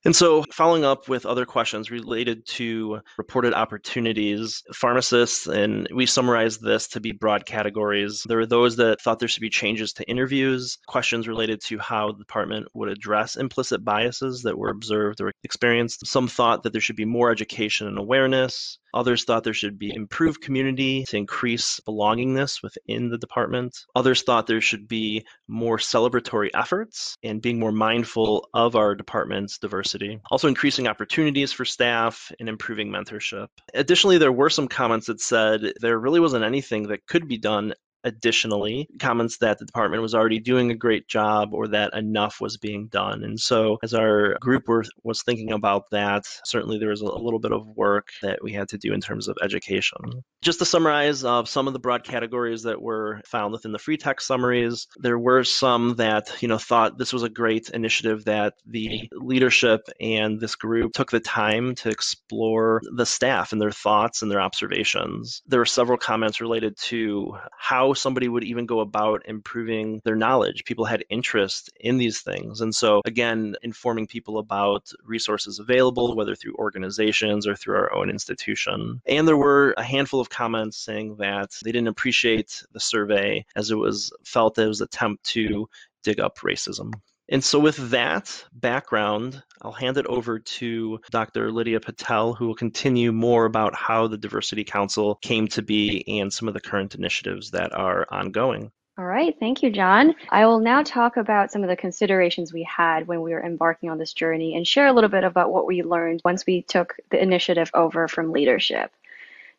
and 0.05 0.17
so, 0.17 0.45
following 0.51 0.85
up 0.85 1.09
with 1.09 1.27
other 1.27 1.45
questions 1.45 1.91
related 1.91 2.47
to 2.47 3.01
reported 3.19 3.53
opportunities, 3.53 4.63
pharmacists, 4.73 5.47
and 5.47 5.87
we 5.95 6.07
summarized 6.07 6.63
this 6.63 6.89
to 6.89 7.01
be 7.01 7.13
broad 7.13 7.45
categories. 7.45 8.25
There 8.27 8.41
are 8.41 8.47
those 8.47 8.77
that 8.77 9.03
thought 9.03 9.19
there 9.19 9.29
should 9.29 9.43
be 9.43 9.51
changes 9.51 9.93
to 9.95 10.09
interviews, 10.09 10.79
questions 10.87 11.29
related 11.29 11.61
to 11.67 11.79
how 11.79 12.13
the 12.13 12.19
department 12.19 12.69
would 12.73 12.89
address 12.89 13.37
implicit 13.37 13.85
biases 13.85 14.43
that 14.43 14.57
were 14.57 14.71
observed 14.71 15.21
or 15.21 15.33
experienced. 15.45 16.07
Some 16.07 16.29
thought 16.29 16.63
that 16.63 16.73
there 16.73 16.81
should 16.81 16.97
be 16.97 17.05
more 17.05 17.31
education 17.31 17.87
and 17.87 17.99
awareness, 17.99 18.79
Others 18.95 19.25
thought 19.25 19.45
there 19.45 19.55
should 19.55 19.79
be 19.79 19.95
improved 19.95 20.41
community 20.41 21.05
to 21.09 21.17
increase 21.17 21.81
belongingness 21.87 22.63
within 22.63 23.09
the 23.09 23.19
department. 23.19 23.77
Others 23.95 24.23
thought 24.23 24.47
there 24.47 24.61
should 24.61 24.89
be 24.89 25.25
more 25.49 25.79
celebratory 25.79 26.51
efforts 26.55 27.17
and 27.23 27.43
being 27.43 27.59
more 27.59 27.73
mindful 27.73 28.49
of 28.55 28.77
our 28.77 28.95
department's 28.95 29.59
diversity. 29.59 30.21
Also, 30.31 30.49
increasing 30.49 30.89
opportunities 30.89 31.53
for 31.53 31.65
staff 31.65 32.33
and 32.41 32.49
improving 32.49 32.91
mentorship. 32.91 33.47
Additionally, 33.75 34.19
there 34.19 34.33
were 34.33 34.51
some 34.51 34.69
comments 34.69 35.07
that 35.07 35.21
said 35.21 35.73
there 35.81 35.99
really 35.99 36.21
wasn't 36.21 36.45
anything 36.45 36.89
that 36.89 37.07
could 37.07 37.29
be 37.29 37.39
done 37.39 37.75
additionally 38.05 38.89
comments 38.99 39.39
that 39.39 39.59
the 39.59 39.65
department 39.65 40.03
was 40.03 40.15
already 40.15 40.39
doing 40.39 40.71
a 40.71 40.75
great 40.75 41.09
job 41.09 41.53
or 41.53 41.69
that 41.69 41.95
enough 41.95 42.41
was 42.41 42.57
being 42.57 42.89
done. 42.89 43.23
And 43.25 43.39
so, 43.39 43.79
as 43.83 43.95
our 43.95 44.37
group 44.41 44.69
were, 44.69 44.85
was 45.05 45.23
thinking 45.23 45.53
about 45.53 45.91
that, 45.91 46.25
certainly 46.45 46.79
there 46.79 46.89
was 46.89 47.01
a 47.01 47.07
little 47.07 47.39
bit 47.39 47.53
of 47.53 47.67
work 47.77 48.09
that 48.23 48.43
we 48.43 48.53
had 48.53 48.69
to 48.69 48.79
do 48.79 48.93
in 48.93 49.01
terms 49.01 49.29
of 49.29 49.37
education. 49.43 49.97
Just 50.43 50.59
to 50.61 50.65
summarize 50.65 51.25
uh, 51.25 51.45
some 51.45 51.67
of 51.67 51.73
the 51.73 51.79
broad 51.79 52.05
categories 52.05 52.63
that 52.63 52.81
were 52.81 53.21
found 53.27 53.53
within 53.53 53.73
the 53.73 53.79
free 53.79 53.97
text 53.97 54.27
summaries, 54.27 54.87
there 54.99 55.19
were 55.19 55.45
some 55.45 55.97
that 55.97 56.31
you 56.41 56.49
know 56.49 56.59
thought 56.59 56.99
this 56.99 57.13
was 57.13 57.23
a 57.23 57.29
great 57.29 57.69
initiative 57.71 58.25
that 58.25 58.55
the 58.67 59.09
leadership 59.13 59.83
and 60.01 60.41
this 60.41 60.57
group 60.57 60.93
took 60.93 61.11
the 61.11 61.21
time 61.21 61.75
to 61.75 61.91
explore 61.91 62.81
the 62.97 63.07
staff 63.07 63.53
and 63.53 63.61
their 63.61 63.71
thoughts 63.71 64.23
and 64.23 64.31
their 64.31 64.41
observations. 64.41 65.43
There 65.47 65.61
were 65.61 65.67
several 65.67 65.99
comments 65.99 66.41
related 66.41 66.77
to 66.85 67.37
how 67.59 67.90
somebody 67.95 68.29
would 68.29 68.45
even 68.45 68.67
go 68.67 68.81
about 68.81 69.27
improving 69.27 70.01
their 70.05 70.17
knowledge. 70.17 70.65
People 70.65 70.85
had 70.85 71.05
interest 71.09 71.71
in 71.79 71.99
these 71.99 72.21
things. 72.21 72.61
And 72.61 72.75
so, 72.75 73.03
again, 73.05 73.57
informing 73.63 74.07
people 74.07 74.39
about 74.39 74.93
resources 75.05 75.59
available, 75.59 76.15
whether 76.17 76.35
through 76.35 76.55
organizations 76.55 77.47
or 77.47 77.55
through 77.55 77.77
our 77.77 77.95
own 77.95 78.11
institution. 78.11 79.01
And 79.07 79.27
there 79.27 79.37
were 79.37 79.75
a 79.77 79.83
handful 79.83 80.21
of 80.21 80.31
comments 80.31 80.77
saying 80.77 81.17
that 81.17 81.51
they 81.65 81.73
didn't 81.73 81.89
appreciate 81.89 82.63
the 82.73 82.81
survey 82.81 83.45
as 83.57 83.71
it 83.71 83.77
was 83.77 84.13
felt 84.25 84.55
that 84.55 84.65
it 84.65 84.69
was 84.69 84.81
an 84.81 84.85
attempt 84.85 85.25
to 85.25 85.69
dig 86.03 86.21
up 86.21 86.39
racism. 86.39 86.93
And 87.33 87.45
so, 87.45 87.61
with 87.61 87.77
that 87.91 88.45
background, 88.53 89.41
I'll 89.63 89.71
hand 89.71 89.99
it 89.99 90.07
over 90.07 90.41
to 90.41 90.99
Dr. 91.11 91.53
Lydia 91.53 91.79
Patel, 91.79 92.35
who 92.35 92.49
will 92.49 92.57
continue 92.57 93.13
more 93.13 93.45
about 93.45 93.73
how 93.75 94.09
the 94.09 94.19
Diversity 94.19 94.65
Council 94.65 95.15
came 95.23 95.47
to 95.49 95.63
be 95.63 96.05
and 96.21 96.33
some 96.33 96.49
of 96.49 96.55
the 96.55 96.61
current 96.61 96.97
initiatives 96.97 97.53
that 97.53 97.73
are 97.73 98.05
ongoing. 98.11 98.73
All 98.99 99.05
right, 99.05 99.35
thank 99.39 99.63
you, 99.63 99.71
John. 99.71 100.15
I 100.29 100.45
will 100.45 100.59
now 100.59 100.83
talk 100.83 101.17
about 101.17 101.53
some 101.53 101.63
of 101.63 101.69
the 101.69 101.77
considerations 101.77 102.53
we 102.53 102.65
had 102.65 103.07
when 103.07 103.23
we 103.23 103.33
were 103.33 103.43
embarking 103.43 103.91
on 103.91 103.99
this 103.99 104.13
journey 104.13 104.57
and 104.57 104.67
share 104.67 104.89
a 104.89 104.93
little 104.93 105.09
bit 105.09 105.23
about 105.23 105.53
what 105.53 105.67
we 105.67 105.83
learned 105.83 106.23
once 106.25 106.45
we 106.45 106.63
took 106.63 106.97
the 107.11 107.23
initiative 107.23 107.71
over 107.75 108.09
from 108.09 108.33
leadership. 108.33 108.93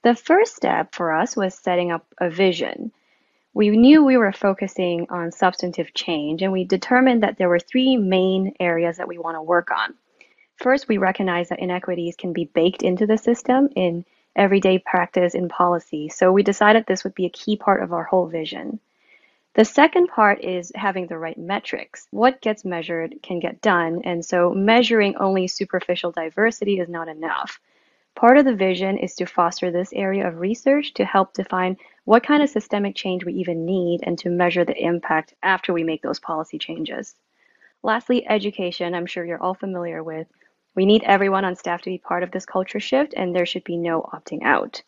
The 0.04 0.14
first 0.14 0.58
step 0.58 0.94
for 0.94 1.14
us 1.14 1.38
was 1.38 1.56
setting 1.56 1.92
up 1.92 2.06
a 2.18 2.30
vision. 2.30 2.92
We 3.54 3.70
knew 3.70 4.04
we 4.04 4.16
were 4.16 4.32
focusing 4.32 5.08
on 5.10 5.32
substantive 5.32 5.94
change, 5.94 6.42
and 6.42 6.54
we 6.54 6.64
determined 6.64 7.24
that 7.24 7.38
there 7.38 7.50
were 7.50 7.60
three 7.60 7.98
main 7.98 8.56
areas 8.60 8.98
that 8.98 9.10
we 9.10 9.18
want 9.18 9.36
to 9.36 9.42
work 9.42 9.72
on. 9.72 9.94
First, 10.56 10.88
we 10.88 10.98
recognize 10.98 11.50
that 11.50 11.60
inequities 11.60 12.16
can 12.16 12.32
be 12.32 12.46
baked 12.46 12.82
into 12.82 13.06
the 13.06 13.18
system 13.18 13.68
in 13.76 14.06
everyday 14.38 14.80
practice 14.80 15.36
in 15.36 15.50
policy, 15.50 16.08
so 16.08 16.32
we 16.32 16.44
decided 16.44 16.86
this 16.86 17.04
would 17.04 17.16
be 17.16 17.26
a 17.26 17.32
key 17.32 17.58
part 17.58 17.84
of 17.84 17.92
our 17.92 18.06
whole 18.06 18.28
vision. 18.28 18.80
The 19.56 19.66
second 19.66 20.08
part 20.08 20.42
is 20.42 20.72
having 20.76 21.08
the 21.08 21.18
right 21.18 21.38
metrics. 21.38 22.08
What 22.12 22.40
gets 22.40 22.64
measured 22.64 23.16
can 23.22 23.42
get 23.42 23.60
done, 23.60 24.02
and 24.06 24.24
so 24.24 24.54
measuring 24.54 25.18
only 25.18 25.50
superficial 25.50 26.12
diversity 26.12 26.80
is 26.80 26.88
not 26.88 27.10
enough. 27.10 27.60
Part 28.16 28.38
of 28.38 28.46
the 28.46 28.56
vision 28.56 28.98
is 28.98 29.14
to 29.16 29.26
foster 29.26 29.72
this 29.72 29.92
area 29.92 30.26
of 30.26 30.40
research 30.40 30.94
to 30.94 31.04
help 31.04 31.34
define 31.34 31.76
what 32.06 32.24
kind 32.24 32.42
of 32.42 32.50
systemic 32.50 32.96
change 32.96 33.24
we 33.24 33.34
even 33.34 33.66
need 33.66 34.02
and 34.04 34.18
to 34.20 34.30
measure 34.30 34.66
the 34.66 34.84
impact 34.84 35.34
after 35.44 35.72
we 35.72 35.84
make 35.84 36.02
those 36.02 36.20
policy 36.20 36.58
changes. 36.58 37.16
Lastly, 37.84 38.28
education, 38.28 38.96
I'm 38.96 39.06
sure 39.06 39.26
you're 39.26 39.42
all 39.42 39.54
familiar 39.54 40.04
with. 40.04 40.28
We 40.76 40.86
need 40.86 41.04
everyone 41.04 41.46
on 41.46 41.56
staff 41.56 41.82
to 41.82 41.90
be 41.90 41.98
part 41.98 42.24
of 42.24 42.32
this 42.32 42.46
culture 42.46 42.80
shift, 42.80 43.14
and 43.16 43.36
there 43.36 43.46
should 43.46 43.64
be 43.64 43.78
no 43.78 44.02
opting 44.02 44.44
out. 44.44 44.82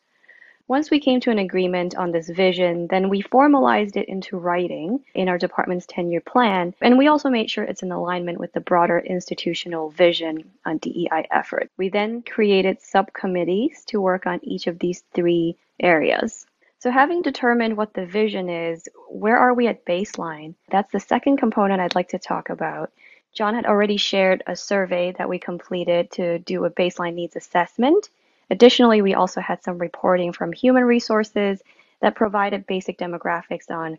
Once 0.68 0.90
we 0.90 1.00
came 1.00 1.20
to 1.20 1.30
an 1.30 1.40
agreement 1.40 1.94
on 1.96 2.12
this 2.12 2.30
vision, 2.30 2.88
then 2.88 3.10
we 3.10 3.22
formalized 3.22 3.98
it 3.98 4.08
into 4.08 4.38
writing 4.38 5.04
in 5.14 5.28
our 5.28 5.38
department's 5.38 5.86
10 5.88 6.10
year 6.10 6.22
plan. 6.22 6.74
And 6.82 6.98
we 6.98 7.08
also 7.08 7.30
made 7.30 7.52
sure 7.52 7.66
it's 7.66 7.84
in 7.84 7.92
alignment 7.92 8.40
with 8.40 8.54
the 8.54 8.62
broader 8.62 8.98
institutional 8.98 9.90
vision 9.90 10.52
on 10.66 10.78
DEI 10.78 11.28
effort. 11.30 11.70
We 11.78 11.90
then 11.90 12.22
created 12.22 12.82
subcommittees 12.82 13.84
to 13.88 14.00
work 14.00 14.26
on 14.26 14.40
each 14.42 14.68
of 14.68 14.80
these 14.80 15.04
three 15.14 15.58
areas. 15.82 16.46
So, 16.84 16.92
having 16.92 17.22
determined 17.22 17.78
what 17.78 17.94
the 17.94 18.06
vision 18.06 18.50
is, 18.50 18.90
where 19.08 19.38
are 19.38 19.54
we 19.54 19.68
at 19.68 19.86
baseline? 19.86 20.54
That's 20.70 20.92
the 20.92 21.00
second 21.00 21.38
component 21.38 21.80
I'd 21.80 21.96
like 21.96 22.10
to 22.10 22.20
talk 22.20 22.50
about. 22.50 22.92
John 23.32 23.56
had 23.56 23.66
already 23.66 23.96
shared 23.96 24.44
a 24.48 24.58
survey 24.58 25.14
that 25.18 25.30
we 25.30 25.40
completed 25.40 26.12
to 26.12 26.40
do 26.40 26.66
a 26.66 26.70
baseline 26.70 27.14
needs 27.14 27.38
assessment. 27.38 28.10
Additionally, 28.50 29.02
we 29.02 29.14
also 29.14 29.40
had 29.40 29.64
some 29.64 29.78
reporting 29.78 30.34
from 30.34 30.52
human 30.52 30.84
resources 30.84 31.62
that 32.02 32.16
provided 32.16 32.68
basic 32.68 32.98
demographics 32.98 33.72
on 33.72 33.98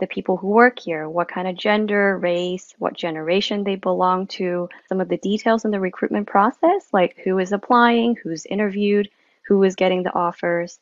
the 0.00 0.08
people 0.08 0.36
who 0.36 0.48
work 0.48 0.80
here, 0.80 1.08
what 1.08 1.28
kind 1.28 1.46
of 1.46 1.56
gender, 1.56 2.18
race, 2.18 2.74
what 2.78 2.94
generation 2.94 3.62
they 3.62 3.76
belong 3.76 4.26
to, 4.26 4.68
some 4.88 5.00
of 5.00 5.08
the 5.08 5.18
details 5.18 5.64
in 5.64 5.70
the 5.70 5.78
recruitment 5.78 6.26
process, 6.26 6.88
like 6.92 7.16
who 7.22 7.38
is 7.38 7.52
applying, 7.52 8.16
who's 8.16 8.46
interviewed, 8.46 9.08
who 9.42 9.62
is 9.62 9.76
getting 9.76 10.02
the 10.02 10.12
offers. 10.12 10.80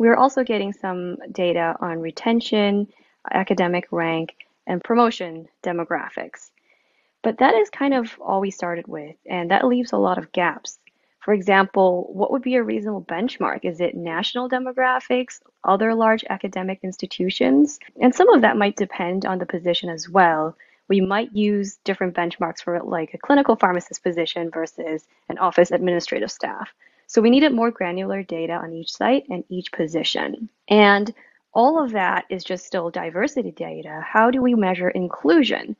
We 0.00 0.08
are 0.08 0.16
also 0.16 0.44
getting 0.44 0.72
some 0.72 1.18
data 1.30 1.76
on 1.78 2.00
retention, 2.00 2.88
academic 3.30 3.86
rank, 3.90 4.34
and 4.66 4.82
promotion 4.82 5.46
demographics. 5.62 6.52
But 7.22 7.36
that 7.36 7.54
is 7.54 7.68
kind 7.68 7.92
of 7.92 8.18
all 8.18 8.40
we 8.40 8.50
started 8.50 8.88
with, 8.88 9.14
and 9.28 9.50
that 9.50 9.66
leaves 9.66 9.92
a 9.92 9.98
lot 9.98 10.16
of 10.16 10.32
gaps. 10.32 10.78
For 11.18 11.34
example, 11.34 12.08
what 12.14 12.30
would 12.30 12.40
be 12.40 12.54
a 12.54 12.62
reasonable 12.62 13.02
benchmark? 13.02 13.66
Is 13.66 13.82
it 13.82 13.94
national 13.94 14.48
demographics, 14.48 15.42
other 15.64 15.94
large 15.94 16.24
academic 16.30 16.80
institutions? 16.82 17.78
And 18.00 18.14
some 18.14 18.30
of 18.30 18.40
that 18.40 18.56
might 18.56 18.76
depend 18.76 19.26
on 19.26 19.38
the 19.38 19.44
position 19.44 19.90
as 19.90 20.08
well. 20.08 20.56
We 20.88 21.02
might 21.02 21.36
use 21.36 21.76
different 21.84 22.16
benchmarks 22.16 22.62
for 22.62 22.80
like 22.80 23.12
a 23.12 23.18
clinical 23.18 23.54
pharmacist 23.54 24.02
position 24.02 24.50
versus 24.50 25.06
an 25.28 25.36
office 25.36 25.70
administrative 25.70 26.30
staff. 26.30 26.72
So 27.10 27.20
we 27.20 27.30
needed 27.30 27.52
more 27.52 27.72
granular 27.72 28.22
data 28.22 28.52
on 28.52 28.72
each 28.72 28.92
site 28.92 29.24
and 29.28 29.42
each 29.48 29.72
position. 29.72 30.48
And 30.68 31.12
all 31.52 31.82
of 31.82 31.90
that 31.90 32.24
is 32.30 32.44
just 32.44 32.64
still 32.64 32.88
diversity 32.88 33.50
data. 33.50 34.00
How 34.06 34.30
do 34.30 34.40
we 34.40 34.54
measure 34.54 34.90
inclusion? 34.90 35.74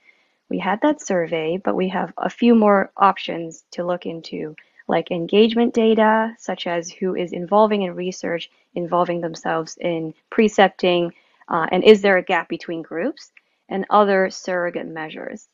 We 0.48 0.58
had 0.58 0.80
that 0.80 1.00
survey, 1.00 1.56
but 1.56 1.76
we 1.76 1.88
have 1.90 2.12
a 2.18 2.28
few 2.28 2.56
more 2.56 2.90
options 2.96 3.62
to 3.70 3.86
look 3.86 4.06
into 4.06 4.56
like 4.88 5.12
engagement 5.12 5.72
data, 5.72 6.34
such 6.36 6.66
as 6.66 6.90
who 6.90 7.14
is 7.14 7.32
involving 7.32 7.82
in 7.82 7.94
research, 7.94 8.50
involving 8.74 9.20
themselves 9.20 9.78
in 9.80 10.12
precepting, 10.30 11.12
uh, 11.48 11.68
and 11.70 11.84
is 11.84 12.02
there 12.02 12.16
a 12.16 12.24
gap 12.24 12.48
between 12.48 12.82
groups, 12.82 13.30
and 13.68 13.86
other 13.88 14.30
surrogate 14.30 14.88
measures. 14.88 15.48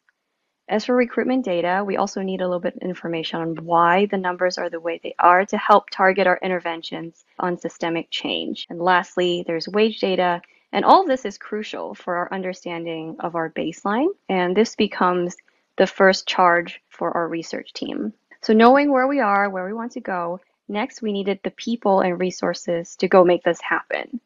As 0.69 0.85
for 0.85 0.97
recruitment 0.97 1.45
data, 1.45 1.85
we 1.87 1.97
also 1.97 2.23
need 2.23 2.41
a 2.41 2.47
little 2.47 2.59
bit 2.61 2.75
of 2.75 2.83
information 2.83 3.41
on 3.41 3.55
why 3.65 4.07
the 4.07 4.17
numbers 4.17 4.59
are 4.59 4.69
the 4.69 4.81
way 4.81 4.99
they 5.01 5.15
are 5.17 5.47
to 5.47 5.57
help 5.57 5.91
target 5.91 6.27
our 6.27 6.41
interventions 6.43 7.25
on 7.39 7.57
systemic 7.57 8.11
change. 8.11 8.67
And 8.69 8.81
lastly, 8.81 9.45
there's 9.47 9.69
wage 9.69 10.01
data. 10.01 10.43
And 10.73 10.85
all 10.85 11.03
of 11.03 11.07
this 11.07 11.25
is 11.25 11.39
crucial 11.39 11.95
for 11.95 12.17
our 12.17 12.33
understanding 12.33 13.17
of 13.21 13.37
our 13.37 13.51
baseline. 13.51 14.09
And 14.29 14.57
this 14.57 14.75
becomes 14.75 15.37
the 15.77 15.87
first 15.87 16.27
charge 16.27 16.83
for 16.89 17.13
our 17.13 17.29
research 17.29 17.73
team. 17.73 18.13
So 18.43 18.53
knowing 18.53 18.91
where 18.91 19.07
we 19.07 19.21
are, 19.21 19.49
where 19.49 19.67
we 19.67 19.73
want 19.73 19.93
to 19.93 20.01
go, 20.01 20.41
next 20.69 21.01
we 21.01 21.13
needed 21.13 21.39
the 21.45 21.53
people 21.53 22.01
and 22.01 22.19
resources 22.19 22.97
to 22.97 23.07
go 23.07 23.25
make 23.25 23.45
this 23.45 23.61
happen. 23.61 24.21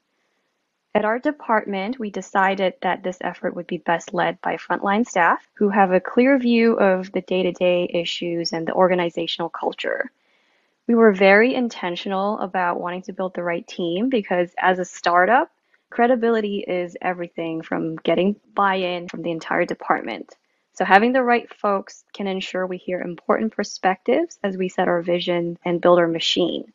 At 0.92 1.04
our 1.04 1.20
department, 1.20 2.00
we 2.00 2.10
decided 2.10 2.74
that 2.82 3.04
this 3.04 3.18
effort 3.20 3.54
would 3.54 3.68
be 3.68 3.78
best 3.78 4.12
led 4.12 4.40
by 4.40 4.56
frontline 4.56 5.06
staff 5.06 5.48
who 5.54 5.68
have 5.68 5.92
a 5.92 6.00
clear 6.00 6.36
view 6.36 6.72
of 6.74 7.12
the 7.12 7.20
day 7.20 7.44
to 7.44 7.52
day 7.52 7.88
issues 7.94 8.52
and 8.52 8.66
the 8.66 8.74
organizational 8.74 9.50
culture. 9.50 10.10
We 10.88 10.96
were 10.96 11.12
very 11.12 11.54
intentional 11.54 12.40
about 12.40 12.80
wanting 12.80 13.02
to 13.02 13.12
build 13.12 13.34
the 13.34 13.44
right 13.44 13.64
team 13.64 14.08
because, 14.08 14.52
as 14.58 14.80
a 14.80 14.84
startup, 14.84 15.52
credibility 15.90 16.64
is 16.66 16.96
everything 17.00 17.62
from 17.62 17.94
getting 17.94 18.34
buy 18.52 18.74
in 18.74 19.06
from 19.06 19.22
the 19.22 19.30
entire 19.30 19.64
department. 19.64 20.34
So 20.72 20.84
having 20.84 21.12
the 21.12 21.22
right 21.22 21.48
folks 21.54 22.02
can 22.12 22.26
ensure 22.26 22.66
we 22.66 22.78
hear 22.78 23.00
important 23.00 23.52
perspectives 23.52 24.40
as 24.42 24.56
we 24.56 24.68
set 24.68 24.88
our 24.88 25.02
vision 25.02 25.56
and 25.64 25.80
build 25.80 26.00
our 26.00 26.08
machine. 26.08 26.72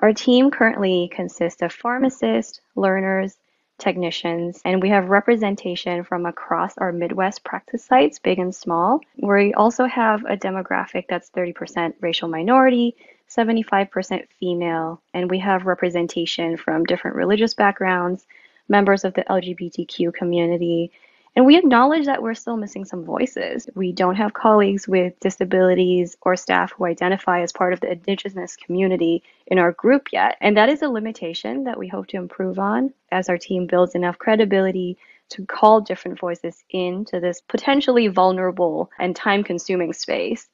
Our 0.00 0.12
team 0.12 0.50
currently 0.50 1.10
consists 1.10 1.62
of 1.62 1.72
pharmacists, 1.72 2.60
learners, 2.74 3.38
technicians, 3.78 4.60
and 4.64 4.82
we 4.82 4.90
have 4.90 5.08
representation 5.08 6.04
from 6.04 6.26
across 6.26 6.76
our 6.78 6.92
Midwest 6.92 7.44
practice 7.44 7.84
sites, 7.84 8.18
big 8.18 8.38
and 8.38 8.54
small. 8.54 9.00
We 9.22 9.54
also 9.54 9.86
have 9.86 10.24
a 10.24 10.36
demographic 10.36 11.04
that's 11.08 11.30
30% 11.30 11.94
racial 12.00 12.28
minority, 12.28 12.96
75% 13.28 14.26
female, 14.38 15.02
and 15.14 15.30
we 15.30 15.38
have 15.38 15.66
representation 15.66 16.56
from 16.56 16.84
different 16.84 17.16
religious 17.16 17.54
backgrounds, 17.54 18.26
members 18.68 19.04
of 19.04 19.14
the 19.14 19.24
LGBTQ 19.24 20.12
community, 20.14 20.92
and 21.36 21.44
we 21.44 21.58
acknowledge 21.58 22.06
that 22.06 22.22
we're 22.22 22.32
still 22.32 22.56
missing 22.56 22.86
some 22.86 23.04
voices. 23.04 23.68
We 23.74 23.92
don't 23.92 24.16
have 24.16 24.32
colleagues 24.32 24.88
with 24.88 25.20
disabilities 25.20 26.16
or 26.22 26.34
staff 26.34 26.72
who 26.72 26.86
identify 26.86 27.42
as 27.42 27.52
part 27.52 27.74
of 27.74 27.80
the 27.80 27.92
Indigenous 27.92 28.56
community 28.56 29.22
in 29.46 29.58
our 29.58 29.72
group 29.72 30.08
yet. 30.12 30.38
And 30.40 30.56
that 30.56 30.70
is 30.70 30.80
a 30.80 30.88
limitation 30.88 31.64
that 31.64 31.78
we 31.78 31.88
hope 31.88 32.06
to 32.08 32.16
improve 32.16 32.58
on 32.58 32.94
as 33.12 33.28
our 33.28 33.36
team 33.36 33.66
builds 33.66 33.94
enough 33.94 34.16
credibility 34.16 34.96
to 35.28 35.44
call 35.44 35.82
different 35.82 36.18
voices 36.18 36.64
into 36.70 37.20
this 37.20 37.42
potentially 37.42 38.08
vulnerable 38.08 38.90
and 38.98 39.14
time 39.14 39.44
consuming 39.44 39.92
space. 39.92 40.48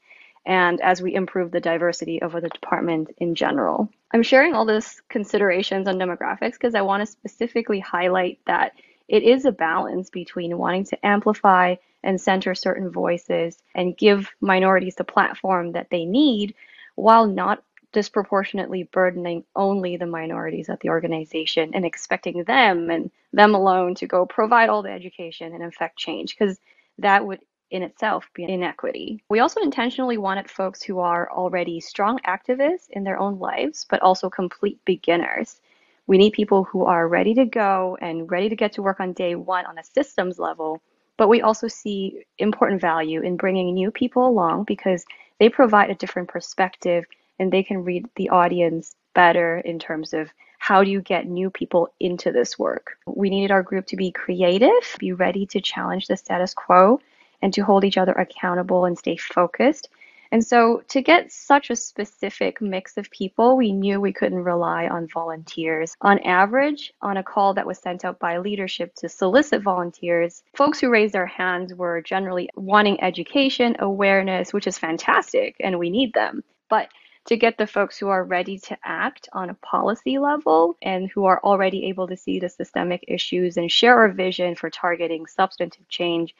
And 0.46 0.80
as 0.80 1.00
we 1.00 1.14
improve 1.14 1.52
the 1.52 1.60
diversity 1.60 2.20
of 2.20 2.32
the 2.32 2.48
department 2.48 3.14
in 3.18 3.36
general. 3.36 3.88
I'm 4.12 4.24
sharing 4.24 4.54
all 4.54 4.64
this 4.64 5.00
considerations 5.08 5.86
on 5.86 5.94
demographics 5.98 6.54
because 6.54 6.74
I 6.74 6.82
want 6.82 7.02
to 7.02 7.06
specifically 7.06 7.78
highlight 7.78 8.40
that 8.46 8.72
it 9.12 9.22
is 9.22 9.44
a 9.44 9.52
balance 9.52 10.08
between 10.08 10.56
wanting 10.56 10.84
to 10.86 11.06
amplify 11.06 11.76
and 12.02 12.18
center 12.18 12.54
certain 12.54 12.90
voices 12.90 13.62
and 13.74 13.96
give 13.96 14.30
minorities 14.40 14.96
the 14.96 15.04
platform 15.04 15.72
that 15.72 15.90
they 15.90 16.06
need 16.06 16.54
while 16.96 17.26
not 17.26 17.62
disproportionately 17.92 18.84
burdening 18.84 19.44
only 19.54 19.98
the 19.98 20.06
minorities 20.06 20.70
at 20.70 20.80
the 20.80 20.88
organization 20.88 21.72
and 21.74 21.84
expecting 21.84 22.42
them 22.44 22.90
and 22.90 23.10
them 23.34 23.54
alone 23.54 23.94
to 23.94 24.06
go 24.06 24.24
provide 24.24 24.70
all 24.70 24.82
the 24.82 24.90
education 24.90 25.52
and 25.52 25.62
affect 25.62 25.98
change 25.98 26.34
because 26.34 26.58
that 26.98 27.26
would 27.26 27.40
in 27.70 27.82
itself 27.82 28.30
be 28.34 28.44
inequity. 28.44 29.22
We 29.28 29.40
also 29.40 29.60
intentionally 29.60 30.16
wanted 30.16 30.50
folks 30.50 30.82
who 30.82 31.00
are 31.00 31.30
already 31.30 31.80
strong 31.80 32.18
activists 32.26 32.88
in 32.90 33.04
their 33.04 33.18
own 33.18 33.38
lives, 33.38 33.86
but 33.90 34.00
also 34.00 34.30
complete 34.30 34.82
beginners. 34.86 35.60
We 36.06 36.18
need 36.18 36.32
people 36.32 36.64
who 36.64 36.84
are 36.84 37.08
ready 37.08 37.34
to 37.34 37.44
go 37.44 37.96
and 38.00 38.30
ready 38.30 38.48
to 38.48 38.56
get 38.56 38.72
to 38.72 38.82
work 38.82 39.00
on 39.00 39.12
day 39.12 39.34
one 39.34 39.66
on 39.66 39.78
a 39.78 39.84
systems 39.84 40.38
level. 40.38 40.82
But 41.16 41.28
we 41.28 41.42
also 41.42 41.68
see 41.68 42.24
important 42.38 42.80
value 42.80 43.20
in 43.22 43.36
bringing 43.36 43.74
new 43.74 43.90
people 43.90 44.26
along 44.26 44.64
because 44.64 45.04
they 45.38 45.48
provide 45.48 45.90
a 45.90 45.94
different 45.94 46.28
perspective 46.28 47.04
and 47.38 47.52
they 47.52 47.62
can 47.62 47.84
read 47.84 48.06
the 48.16 48.30
audience 48.30 48.94
better 49.14 49.58
in 49.58 49.78
terms 49.78 50.12
of 50.12 50.30
how 50.58 50.84
do 50.84 50.90
you 50.90 51.00
get 51.00 51.26
new 51.26 51.50
people 51.50 51.92
into 51.98 52.30
this 52.30 52.58
work. 52.58 52.96
We 53.06 53.30
needed 53.30 53.50
our 53.50 53.62
group 53.62 53.86
to 53.86 53.96
be 53.96 54.12
creative, 54.12 54.96
be 54.98 55.12
ready 55.12 55.44
to 55.46 55.60
challenge 55.60 56.06
the 56.06 56.16
status 56.16 56.54
quo, 56.54 57.00
and 57.42 57.52
to 57.54 57.62
hold 57.62 57.84
each 57.84 57.98
other 57.98 58.12
accountable 58.12 58.84
and 58.84 58.96
stay 58.96 59.16
focused. 59.16 59.88
And 60.32 60.42
so, 60.42 60.82
to 60.88 61.02
get 61.02 61.30
such 61.30 61.68
a 61.68 61.76
specific 61.76 62.62
mix 62.62 62.96
of 62.96 63.10
people, 63.10 63.54
we 63.54 63.70
knew 63.70 64.00
we 64.00 64.14
couldn't 64.14 64.42
rely 64.42 64.88
on 64.88 65.06
volunteers. 65.06 65.94
On 66.00 66.18
average, 66.20 66.90
on 67.02 67.18
a 67.18 67.22
call 67.22 67.52
that 67.52 67.66
was 67.66 67.78
sent 67.78 68.02
out 68.02 68.18
by 68.18 68.38
leadership 68.38 68.94
to 68.96 69.10
solicit 69.10 69.62
volunteers, 69.62 70.42
folks 70.56 70.80
who 70.80 70.88
raised 70.88 71.12
their 71.12 71.26
hands 71.26 71.74
were 71.74 72.00
generally 72.00 72.48
wanting 72.56 72.98
education, 73.04 73.76
awareness, 73.78 74.54
which 74.54 74.66
is 74.66 74.78
fantastic, 74.78 75.54
and 75.60 75.78
we 75.78 75.90
need 75.90 76.14
them. 76.14 76.42
But 76.70 76.88
to 77.26 77.36
get 77.36 77.58
the 77.58 77.66
folks 77.66 77.98
who 77.98 78.08
are 78.08 78.24
ready 78.24 78.58
to 78.58 78.78
act 78.82 79.28
on 79.34 79.50
a 79.50 79.54
policy 79.54 80.18
level 80.18 80.76
and 80.80 81.10
who 81.10 81.26
are 81.26 81.40
already 81.44 81.90
able 81.90 82.08
to 82.08 82.16
see 82.16 82.40
the 82.40 82.48
systemic 82.48 83.04
issues 83.06 83.58
and 83.58 83.70
share 83.70 83.98
our 83.98 84.08
vision 84.08 84.54
for 84.54 84.70
targeting 84.70 85.26
substantive 85.26 85.86
change 85.90 86.34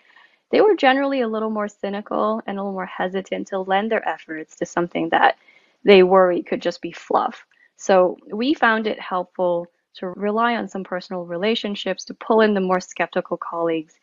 they 0.52 0.60
were 0.60 0.76
generally 0.76 1.22
a 1.22 1.28
little 1.28 1.50
more 1.50 1.66
cynical 1.66 2.42
and 2.46 2.58
a 2.58 2.62
little 2.62 2.74
more 2.74 2.86
hesitant 2.86 3.48
to 3.48 3.58
lend 3.58 3.90
their 3.90 4.06
efforts 4.06 4.54
to 4.56 4.66
something 4.66 5.08
that 5.08 5.36
they 5.82 6.02
worry 6.02 6.42
could 6.42 6.60
just 6.60 6.82
be 6.82 6.92
fluff. 6.92 7.46
So 7.76 8.18
we 8.30 8.52
found 8.52 8.86
it 8.86 9.00
helpful 9.00 9.66
to 9.94 10.08
rely 10.08 10.54
on 10.54 10.68
some 10.68 10.84
personal 10.84 11.24
relationships 11.24 12.04
to 12.04 12.14
pull 12.14 12.42
in 12.42 12.54
the 12.54 12.60
more 12.60 12.80
skeptical 12.80 13.38
colleagues 13.38 13.94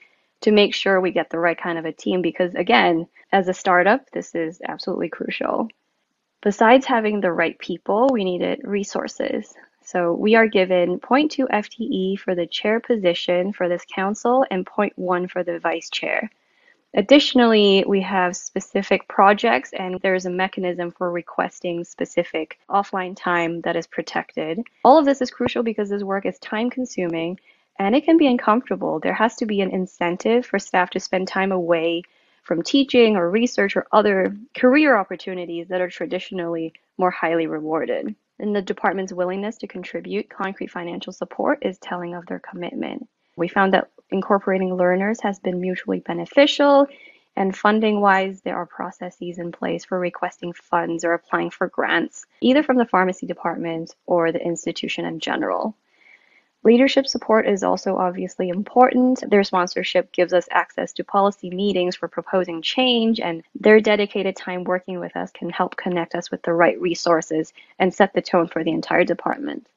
to 0.41 0.51
make 0.51 0.73
sure 0.73 0.99
we 0.99 1.11
get 1.11 1.29
the 1.29 1.39
right 1.39 1.57
kind 1.57 1.77
of 1.77 1.85
a 1.85 1.91
team 1.91 2.21
because 2.21 2.55
again 2.55 3.07
as 3.31 3.47
a 3.47 3.53
startup 3.53 4.09
this 4.11 4.33
is 4.33 4.59
absolutely 4.67 5.09
crucial. 5.09 5.67
Besides 6.41 6.85
having 6.85 7.21
the 7.21 7.31
right 7.31 7.57
people 7.59 8.09
we 8.11 8.23
needed 8.23 8.61
resources. 8.63 9.53
So 9.83 10.13
we 10.13 10.35
are 10.35 10.47
given 10.47 10.99
0.2 10.99 11.47
fte 11.47 12.19
for 12.19 12.35
the 12.35 12.47
chair 12.47 12.79
position 12.79 13.53
for 13.53 13.69
this 13.69 13.85
council 13.93 14.45
and 14.49 14.65
0.1 14.65 15.29
for 15.29 15.43
the 15.43 15.59
vice 15.59 15.89
chair 15.89 16.29
Additionally, 16.95 17.83
we 17.87 18.01
have 18.01 18.35
specific 18.35 19.07
projects 19.07 19.73
and 19.73 19.99
there's 20.01 20.25
a 20.25 20.29
mechanism 20.29 20.91
for 20.91 21.11
requesting 21.11 21.83
specific 21.83 22.59
offline 22.69 23.15
time 23.15 23.61
that 23.61 23.75
is 23.75 23.85
protected. 23.85 24.59
All 24.83 24.97
of 24.97 25.05
this 25.05 25.21
is 25.21 25.29
crucial 25.29 25.61
because 25.61 25.89
this 25.89 26.03
work 26.03 26.25
is 26.25 26.39
time 26.39 26.69
consuming 26.69 27.39
and 27.77 27.95
it 27.95 28.05
can 28.05 28.17
be 28.17 28.27
uncomfortable. 28.27 28.99
There 28.99 29.13
has 29.13 29.35
to 29.37 29.45
be 29.45 29.61
an 29.61 29.71
incentive 29.71 30.45
for 30.45 30.57
staff 30.57 30.89
to 30.91 30.99
spend 30.99 31.27
time 31.27 31.51
away 31.51 32.03
from 32.43 32.63
teaching 32.63 33.15
or 33.15 33.29
research 33.29 33.75
or 33.75 33.85
other 33.91 34.35
career 34.57 34.97
opportunities 34.97 35.67
that 35.67 35.81
are 35.81 35.89
traditionally 35.89 36.73
more 36.97 37.11
highly 37.11 37.45
rewarded. 37.45 38.15
And 38.39 38.55
the 38.55 38.61
department's 38.63 39.13
willingness 39.13 39.57
to 39.59 39.67
contribute 39.67 40.29
concrete 40.29 40.71
financial 40.71 41.13
support 41.13 41.59
is 41.61 41.77
telling 41.77 42.15
of 42.15 42.25
their 42.25 42.39
commitment. 42.39 43.07
We 43.35 43.47
found 43.47 43.73
that 43.73 43.91
incorporating 44.11 44.75
learners 44.75 45.19
has 45.21 45.39
been 45.39 45.61
mutually 45.61 45.99
beneficial. 45.99 46.87
And 47.35 47.55
funding 47.55 48.01
wise, 48.01 48.41
there 48.41 48.57
are 48.57 48.65
processes 48.65 49.37
in 49.37 49.51
place 49.51 49.85
for 49.85 49.97
requesting 49.99 50.53
funds 50.53 51.05
or 51.05 51.13
applying 51.13 51.51
for 51.51 51.67
grants, 51.67 52.25
either 52.41 52.63
from 52.63 52.77
the 52.77 52.85
pharmacy 52.85 53.27
department 53.27 53.95
or 54.05 54.31
the 54.31 54.43
institution 54.43 55.05
in 55.05 55.19
general. 55.19 55.75
Leadership 56.63 57.07
support 57.07 57.47
is 57.47 57.63
also 57.63 57.95
obviously 57.95 58.49
important. 58.49 59.23
Their 59.29 59.45
sponsorship 59.45 60.11
gives 60.11 60.33
us 60.33 60.49
access 60.51 60.91
to 60.93 61.05
policy 61.05 61.49
meetings 61.49 61.95
for 61.95 62.09
proposing 62.09 62.61
change, 62.61 63.21
and 63.21 63.43
their 63.55 63.79
dedicated 63.79 64.35
time 64.35 64.65
working 64.65 64.99
with 64.99 65.15
us 65.15 65.31
can 65.31 65.49
help 65.49 65.77
connect 65.77 66.15
us 66.15 66.29
with 66.29 66.41
the 66.41 66.51
right 66.51 66.79
resources 66.81 67.53
and 67.79 67.93
set 67.93 68.13
the 68.13 68.21
tone 68.21 68.49
for 68.49 68.65
the 68.65 68.71
entire 68.71 69.05
department. 69.05 69.67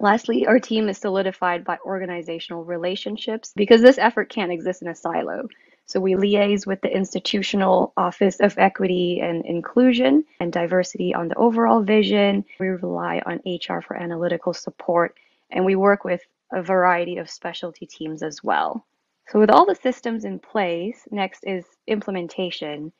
Lastly, 0.00 0.46
our 0.46 0.60
team 0.60 0.88
is 0.88 0.98
solidified 0.98 1.64
by 1.64 1.78
organizational 1.84 2.64
relationships 2.64 3.52
because 3.56 3.82
this 3.82 3.98
effort 3.98 4.28
can't 4.28 4.52
exist 4.52 4.82
in 4.82 4.88
a 4.88 4.94
silo. 4.94 5.48
So 5.86 5.98
we 5.98 6.14
liaise 6.14 6.66
with 6.66 6.82
the 6.82 6.94
institutional 6.94 7.92
Office 7.96 8.40
of 8.40 8.58
Equity 8.58 9.20
and 9.20 9.44
Inclusion 9.44 10.24
and 10.38 10.52
Diversity 10.52 11.14
on 11.14 11.28
the 11.28 11.34
overall 11.36 11.82
vision. 11.82 12.44
We 12.60 12.68
rely 12.68 13.22
on 13.26 13.40
HR 13.44 13.80
for 13.80 13.96
analytical 13.96 14.52
support, 14.52 15.16
and 15.50 15.64
we 15.64 15.74
work 15.74 16.04
with 16.04 16.20
a 16.52 16.62
variety 16.62 17.16
of 17.16 17.28
specialty 17.30 17.86
teams 17.86 18.22
as 18.22 18.44
well. 18.44 18.84
So 19.28 19.40
with 19.40 19.50
all 19.50 19.66
the 19.66 19.74
systems 19.74 20.24
in 20.24 20.38
place, 20.38 21.08
next 21.10 21.42
is 21.44 21.64
implementation. 21.86 22.92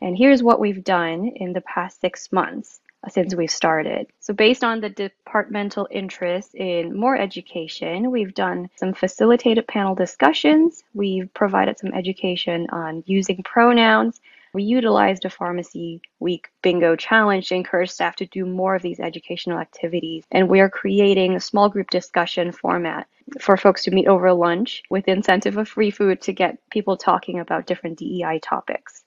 And 0.00 0.16
here's 0.16 0.42
what 0.42 0.60
we've 0.60 0.84
done 0.84 1.32
in 1.36 1.52
the 1.52 1.60
past 1.62 2.00
six 2.00 2.32
months 2.32 2.80
since 3.08 3.34
we've 3.34 3.50
started. 3.50 4.06
So 4.20 4.34
based 4.34 4.64
on 4.64 4.80
the 4.80 4.90
departmental 4.90 5.88
interest 5.90 6.54
in 6.54 6.96
more 6.96 7.16
education, 7.16 8.10
we've 8.10 8.34
done 8.34 8.68
some 8.76 8.94
facilitated 8.94 9.66
panel 9.68 9.94
discussions. 9.94 10.82
We've 10.94 11.32
provided 11.34 11.78
some 11.78 11.92
education 11.92 12.66
on 12.70 13.04
using 13.06 13.42
pronouns. 13.42 14.20
We 14.52 14.62
utilized 14.64 15.24
a 15.24 15.30
pharmacy 15.30 16.00
week 16.18 16.48
bingo 16.62 16.96
challenge 16.96 17.48
to 17.48 17.54
encourage 17.54 17.90
staff 17.90 18.16
to 18.16 18.26
do 18.26 18.46
more 18.46 18.74
of 18.74 18.82
these 18.82 19.00
educational 19.00 19.58
activities. 19.58 20.24
And 20.30 20.48
we 20.48 20.60
are 20.60 20.70
creating 20.70 21.36
a 21.36 21.40
small 21.40 21.68
group 21.68 21.90
discussion 21.90 22.52
format 22.52 23.06
for 23.40 23.56
folks 23.56 23.84
to 23.84 23.90
meet 23.90 24.06
over 24.06 24.32
lunch 24.32 24.82
with 24.88 25.08
incentive 25.08 25.58
of 25.58 25.68
free 25.68 25.90
food 25.90 26.22
to 26.22 26.32
get 26.32 26.58
people 26.70 26.96
talking 26.96 27.38
about 27.38 27.66
different 27.66 27.98
DEI 27.98 28.40
topics. 28.42 29.04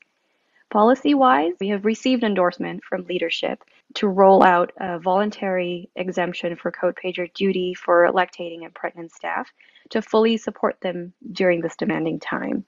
Policy 0.70 1.16
wise, 1.16 1.54
we 1.60 1.70
have 1.70 1.84
received 1.84 2.24
endorsement 2.24 2.84
from 2.84 3.06
leadership 3.06 3.64
to 3.96 4.08
roll 4.08 4.44
out 4.44 4.72
a 4.78 5.00
voluntary 5.00 5.90
exemption 5.96 6.56
for 6.56 6.72
code 6.72 6.96
pager 6.96 7.34
duty 7.34 7.74
for 7.74 8.08
lactating 8.12 8.64
and 8.64 8.74
pregnant 8.74 9.12
staff 9.12 9.52
to 9.90 10.02
fully 10.02 10.38
support 10.38 10.80
them 10.82 11.12
during 11.32 11.62
this 11.62 11.76
demanding 11.76 12.20
time. 12.20 12.66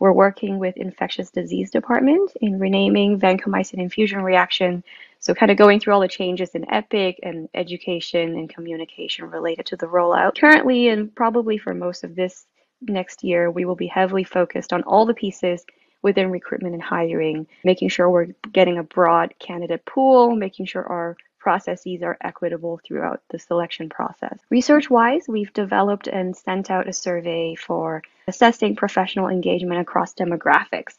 We're 0.00 0.12
working 0.12 0.58
with 0.58 0.76
infectious 0.76 1.30
disease 1.30 1.70
department 1.70 2.32
in 2.40 2.58
renaming 2.58 3.20
vancomycin 3.20 3.78
infusion 3.78 4.22
reaction. 4.22 4.82
So 5.20 5.32
kind 5.32 5.52
of 5.52 5.56
going 5.56 5.78
through 5.78 5.94
all 5.94 6.00
the 6.00 6.08
changes 6.08 6.50
in 6.50 6.68
EPIC 6.68 7.20
and 7.22 7.48
education 7.54 8.36
and 8.36 8.50
communication 8.50 9.30
related 9.30 9.66
to 9.66 9.76
the 9.76 9.86
rollout. 9.86 10.36
Currently, 10.38 10.88
and 10.88 11.14
probably 11.14 11.58
for 11.58 11.72
most 11.72 12.02
of 12.02 12.16
this 12.16 12.44
next 12.82 13.22
year, 13.22 13.50
we 13.50 13.64
will 13.64 13.76
be 13.76 13.86
heavily 13.86 14.24
focused 14.24 14.72
on 14.72 14.82
all 14.82 15.06
the 15.06 15.14
pieces 15.14 15.64
within 16.02 16.30
recruitment 16.30 16.74
and 16.74 16.82
hiring, 16.82 17.46
making 17.64 17.88
sure 17.88 18.08
we're 18.08 18.28
getting 18.52 18.78
a 18.78 18.82
broad 18.82 19.34
candidate 19.38 19.84
pool, 19.84 20.34
making 20.34 20.66
sure 20.66 20.84
our 20.86 21.16
processes 21.38 22.02
are 22.02 22.16
equitable 22.20 22.80
throughout 22.84 23.22
the 23.30 23.38
selection 23.38 23.88
process. 23.88 24.36
Research 24.50 24.90
wise, 24.90 25.26
we've 25.28 25.52
developed 25.52 26.08
and 26.08 26.36
sent 26.36 26.72
out 26.72 26.88
a 26.88 26.92
survey 26.92 27.54
for 27.54 28.02
assessing 28.26 28.74
professional 28.74 29.28
engagement 29.28 29.80
across 29.80 30.12
demographics. 30.12 30.94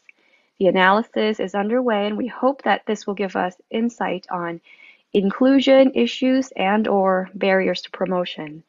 The 0.58 0.68
analysis 0.68 1.38
is 1.38 1.54
underway 1.54 2.06
and 2.06 2.16
we 2.16 2.28
hope 2.28 2.62
that 2.62 2.86
this 2.86 3.06
will 3.06 3.14
give 3.14 3.36
us 3.36 3.54
insight 3.70 4.26
on 4.30 4.60
inclusion 5.12 5.92
issues 5.94 6.50
and 6.56 6.88
or 6.88 7.28
barriers 7.34 7.82
to 7.82 7.90
promotion. 7.90 8.62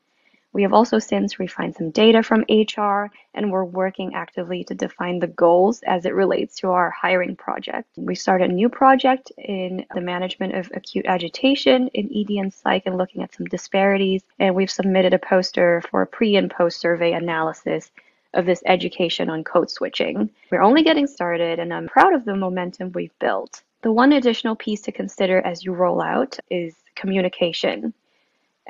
We 0.52 0.64
have 0.64 0.74
also 0.74 0.98
since 0.98 1.40
refined 1.40 1.76
some 1.76 1.92
data 1.92 2.24
from 2.24 2.46
HR 2.50 3.12
and 3.36 3.52
we're 3.52 3.64
working 3.64 4.16
actively 4.16 4.64
to 4.64 4.74
define 4.74 5.20
the 5.20 5.28
goals 5.28 5.84
as 5.84 6.06
it 6.06 6.16
relates 6.16 6.56
to 6.58 6.70
our 6.70 6.90
hiring 6.90 7.36
project. 7.36 7.88
We 7.96 8.16
started 8.16 8.50
a 8.50 8.54
new 8.54 8.68
project 8.68 9.32
in 9.38 9.86
the 9.94 10.02
management 10.02 10.56
of 10.56 10.72
acute 10.74 11.06
agitation 11.06 11.90
in 11.90 12.10
ED 12.14 12.42
and 12.42 12.54
psych 12.54 12.84
and 12.88 12.98
looking 12.98 13.22
at 13.22 13.34
some 13.36 13.46
disparities. 13.46 14.24
And 14.40 14.56
we've 14.56 14.72
submitted 14.72 15.14
a 15.14 15.20
poster 15.20 15.84
for 15.92 16.02
a 16.02 16.08
pre 16.08 16.36
and 16.36 16.50
post 16.50 16.80
survey 16.80 17.14
analysis 17.14 17.92
of 18.34 18.46
this 18.46 18.64
education 18.66 19.30
on 19.30 19.44
code 19.44 19.70
switching. 19.70 20.32
We're 20.52 20.62
only 20.62 20.84
getting 20.84 21.08
started 21.08 21.60
and 21.60 21.74
I'm 21.74 21.88
proud 21.88 22.14
of 22.14 22.26
the 22.26 22.36
momentum 22.36 22.92
we've 22.92 23.18
built. 23.20 23.62
The 23.82 23.92
one 23.92 24.14
additional 24.14 24.56
piece 24.56 24.82
to 24.82 24.92
consider 24.92 25.40
as 25.40 25.64
you 25.64 25.74
roll 25.74 26.02
out 26.02 26.38
is 26.50 26.76
communication. 26.96 27.94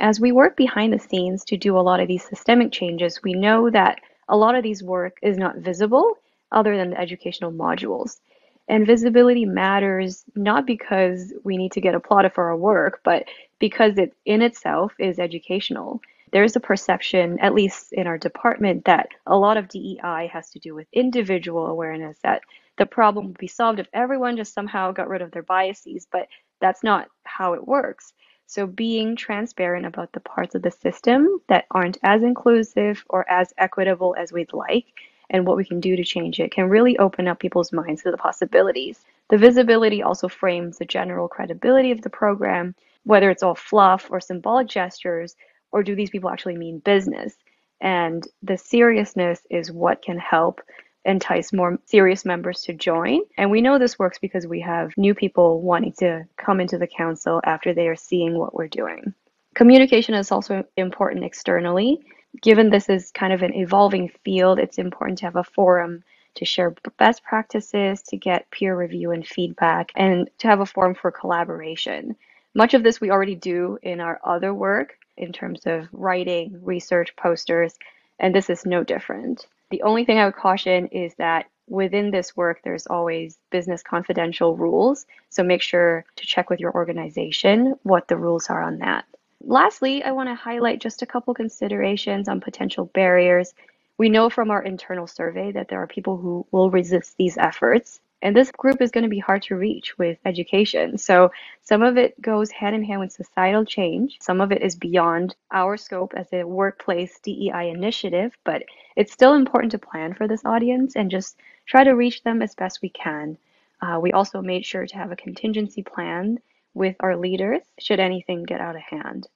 As 0.02 0.18
we 0.18 0.32
work 0.32 0.56
behind 0.56 0.94
the 0.94 1.00
scenes 1.00 1.44
to 1.46 1.58
do 1.58 1.78
a 1.78 1.82
lot 1.82 2.00
of 2.00 2.08
these 2.08 2.24
systemic 2.24 2.72
changes, 2.72 3.22
we 3.22 3.34
know 3.34 3.70
that 3.70 4.00
a 4.30 4.38
lot 4.38 4.56
of 4.56 4.64
these 4.64 4.82
work 4.82 5.18
is 5.22 5.38
not 5.38 5.58
visible 5.58 6.14
other 6.54 6.78
than 6.78 6.92
the 6.92 7.00
educational 7.00 7.52
modules. 7.52 8.22
And 8.70 8.88
visibility 8.88 9.44
matters 9.44 10.24
not 10.36 10.66
because 10.66 11.34
we 11.44 11.58
need 11.58 11.74
to 11.74 11.82
get 11.82 11.96
applauded 11.96 12.32
for 12.32 12.46
our 12.46 12.56
work, 12.56 13.02
but 13.04 13.26
because 13.60 13.98
it 13.98 14.16
in 14.26 14.42
itself 14.42 14.94
is 15.00 15.20
educational. 15.20 16.00
There's 16.32 16.56
a 16.56 16.62
perception, 16.62 17.38
at 17.40 17.54
least 17.54 17.92
in 17.92 18.08
our 18.08 18.18
department, 18.18 18.86
that 18.86 19.10
a 19.28 19.38
lot 19.38 19.58
of 19.58 19.68
DEI 19.68 20.30
has 20.32 20.50
to 20.52 20.60
do 20.60 20.74
with 20.76 20.88
individual 20.94 21.66
awareness, 21.66 22.18
that 22.24 22.42
the 22.78 22.86
problem 22.86 23.28
would 23.28 23.38
be 23.38 23.48
solved 23.48 23.80
if 23.80 23.90
everyone 23.92 24.38
just 24.38 24.54
somehow 24.54 24.94
got 24.94 25.10
rid 25.10 25.22
of 25.22 25.32
their 25.32 25.44
biases, 25.44 26.08
but 26.10 26.30
that's 26.62 26.86
not 26.86 27.10
how 27.26 27.52
it 27.54 27.68
works. 27.68 28.14
So 28.50 28.66
being 28.66 29.16
transparent 29.16 29.86
about 29.86 30.12
the 30.12 30.20
parts 30.20 30.56
of 30.56 30.64
the 30.64 30.72
system 30.72 31.40
that 31.50 31.68
aren't 31.70 32.00
as 32.02 32.24
inclusive 32.24 33.06
or 33.08 33.30
as 33.30 33.54
equitable 33.60 34.16
as 34.18 34.34
we'd 34.34 34.54
like 34.54 34.88
and 35.30 35.46
what 35.46 35.56
we 35.56 35.64
can 35.64 35.80
do 35.80 35.96
to 35.96 36.04
change 36.04 36.40
it 36.40 36.52
can 36.52 36.68
really 36.68 36.98
open 36.98 37.28
up 37.28 37.40
people's 37.40 37.72
minds 37.72 38.02
to 38.02 38.12
the 38.12 38.18
possibilities. 38.18 39.02
The 39.30 39.38
visibility 39.38 40.02
also 40.02 40.28
frames 40.28 40.80
the 40.80 40.86
general 40.86 41.28
credibility 41.28 41.92
of 41.92 42.02
the 42.02 42.10
program 42.10 42.74
whether 43.04 43.30
it's 43.30 43.44
all 43.44 43.56
fluff 43.56 44.08
or 44.10 44.20
symbolic 44.20 44.68
gestures, 44.68 45.36
or 45.72 45.84
do 45.84 45.96
these 45.96 46.10
people 46.10 46.30
actually 46.30 46.58
mean 46.58 46.80
business? 46.80 47.36
And 47.82 48.28
the 48.44 48.58
seriousness 48.58 49.42
is 49.50 49.72
what 49.72 50.02
can 50.02 50.18
help 50.18 50.62
entice 51.06 51.54
more 51.54 51.80
serious 51.86 52.26
members 52.26 52.62
to 52.64 52.74
join. 52.74 53.22
And 53.38 53.52
we 53.52 53.62
know 53.62 53.80
this 53.80 53.98
works 53.98 54.20
because 54.20 54.46
we 54.46 54.62
have 54.62 54.98
new 54.98 55.14
people 55.14 55.62
wanting 55.62 55.94
to 56.00 56.26
come 56.38 56.60
into 56.60 56.78
the 56.78 56.88
council 56.88 57.42
after 57.46 57.74
they 57.74 57.88
are 57.88 57.96
seeing 57.96 58.38
what 58.38 58.54
we're 58.54 58.68
doing. 58.68 59.14
Communication 59.56 60.14
is 60.14 60.32
also 60.32 60.64
important 60.78 61.26
externally. 61.26 62.00
Given 62.42 62.70
this 62.70 62.90
is 62.90 63.12
kind 63.12 63.34
of 63.34 63.42
an 63.42 63.56
evolving 63.56 64.12
field, 64.24 64.60
it's 64.60 64.78
important 64.78 65.20
to 65.20 65.26
have 65.26 65.36
a 65.36 65.44
forum 65.44 66.04
to 66.36 66.46
share 66.46 66.76
best 66.98 67.24
practices, 67.24 68.02
to 68.04 68.18
get 68.18 68.50
peer 68.52 68.78
review 68.78 69.12
and 69.12 69.26
feedback, 69.26 69.92
and 69.96 70.30
to 70.38 70.48
have 70.48 70.60
a 70.60 70.66
forum 70.66 70.94
for 70.96 71.12
collaboration. 71.12 72.16
Much 72.54 72.74
of 72.74 72.84
this 72.84 73.02
we 73.02 73.10
already 73.10 73.36
do 73.36 73.78
in 73.82 74.00
our 74.00 74.20
other 74.24 74.54
work 74.54 74.98
in 75.18 75.34
terms 75.34 75.62
of 75.66 75.88
writing, 75.92 76.60
research, 76.64 77.16
posters, 77.16 77.74
and 78.20 78.34
this 78.34 78.50
is 78.50 78.66
no 78.66 78.84
different. 78.84 79.48
The 79.70 79.84
only 79.84 80.06
thing 80.06 80.18
I 80.18 80.26
would 80.26 80.36
caution 80.36 80.88
is 80.88 81.14
that 81.16 81.46
within 81.68 82.10
this 82.12 82.36
work, 82.36 82.62
there's 82.64 82.88
always 82.88 83.38
business 83.52 83.84
confidential 83.84 84.58
rules. 84.58 85.06
So 85.30 85.44
make 85.44 85.62
sure 85.62 86.06
to 86.16 86.26
check 86.26 86.50
with 86.50 86.60
your 86.60 86.74
organization 86.74 87.76
what 87.84 88.08
the 88.08 88.18
rules 88.18 88.50
are 88.50 88.64
on 88.64 88.80
that. 88.80 89.06
Lastly, 89.42 90.04
I 90.04 90.12
want 90.12 90.30
to 90.30 90.36
highlight 90.36 90.82
just 90.82 91.02
a 91.02 91.06
couple 91.06 91.34
considerations 91.34 92.28
on 92.28 92.42
potential 92.42 92.86
barriers. 92.86 93.54
We 93.98 94.10
know 94.10 94.30
from 94.30 94.50
our 94.50 94.62
internal 94.62 95.08
survey 95.08 95.52
that 95.52 95.70
there 95.70 95.82
are 95.82 95.88
people 95.88 96.18
who 96.18 96.46
will 96.52 96.72
resist 96.72 97.16
these 97.18 97.38
efforts. 97.38 98.02
And 98.22 98.36
this 98.36 98.52
group 98.52 98.82
is 98.82 98.92
going 98.92 99.04
to 99.04 99.10
be 99.10 99.20
hard 99.20 99.44
to 99.44 99.56
reach 99.56 99.98
with 99.98 100.18
education. 100.26 100.98
So 100.98 101.32
some 101.62 101.82
of 101.82 101.98
it 101.98 102.20
goes 102.22 102.52
hand 102.52 102.76
in 102.76 102.84
hand 102.84 103.00
with 103.00 103.14
societal 103.14 103.64
change. 103.64 104.18
Some 104.22 104.42
of 104.42 104.52
it 104.52 104.62
is 104.62 104.76
beyond 104.76 105.36
our 105.52 105.78
scope 105.78 106.14
as 106.16 106.28
a 106.34 106.44
workplace 106.44 107.18
DEI 107.20 107.70
initiative, 107.70 108.38
but 108.44 108.64
it's 108.98 109.14
still 109.14 109.36
important 109.36 109.72
to 109.72 109.80
plan 109.80 110.14
for 110.14 110.28
this 110.28 110.44
audience 110.44 110.96
and 110.98 111.10
just 111.10 111.38
try 111.66 111.84
to 111.84 111.96
reach 111.96 112.24
them 112.24 112.42
as 112.42 112.56
best 112.56 112.82
we 112.82 112.90
can. 112.90 113.38
Uh, 113.82 114.00
we 114.02 114.12
also 114.12 114.42
made 114.42 114.66
sure 114.66 114.86
to 114.86 114.98
have 114.98 115.12
a 115.12 115.16
contingency 115.16 115.82
plan 115.82 116.40
with 116.74 116.98
our 117.00 117.16
leaders 117.16 117.62
should 117.80 118.00
anything 118.00 118.44
get 118.44 118.60
out 118.60 118.76
of 118.76 118.82
hand. 118.82 119.28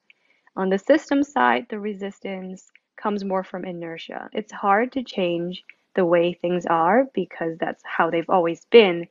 On 0.55 0.69
the 0.69 0.77
system 0.77 1.23
side, 1.23 1.67
the 1.69 1.79
resistance 1.79 2.71
comes 2.97 3.23
more 3.23 3.43
from 3.43 3.65
inertia. 3.65 4.29
It's 4.33 4.51
hard 4.51 4.91
to 4.91 5.03
change 5.03 5.63
the 5.95 6.05
way 6.05 6.33
things 6.33 6.65
are 6.65 7.05
because 7.13 7.57
that's 7.57 7.83
how 7.85 8.09
they've 8.09 8.29
always 8.29 8.65
been. 8.65 9.07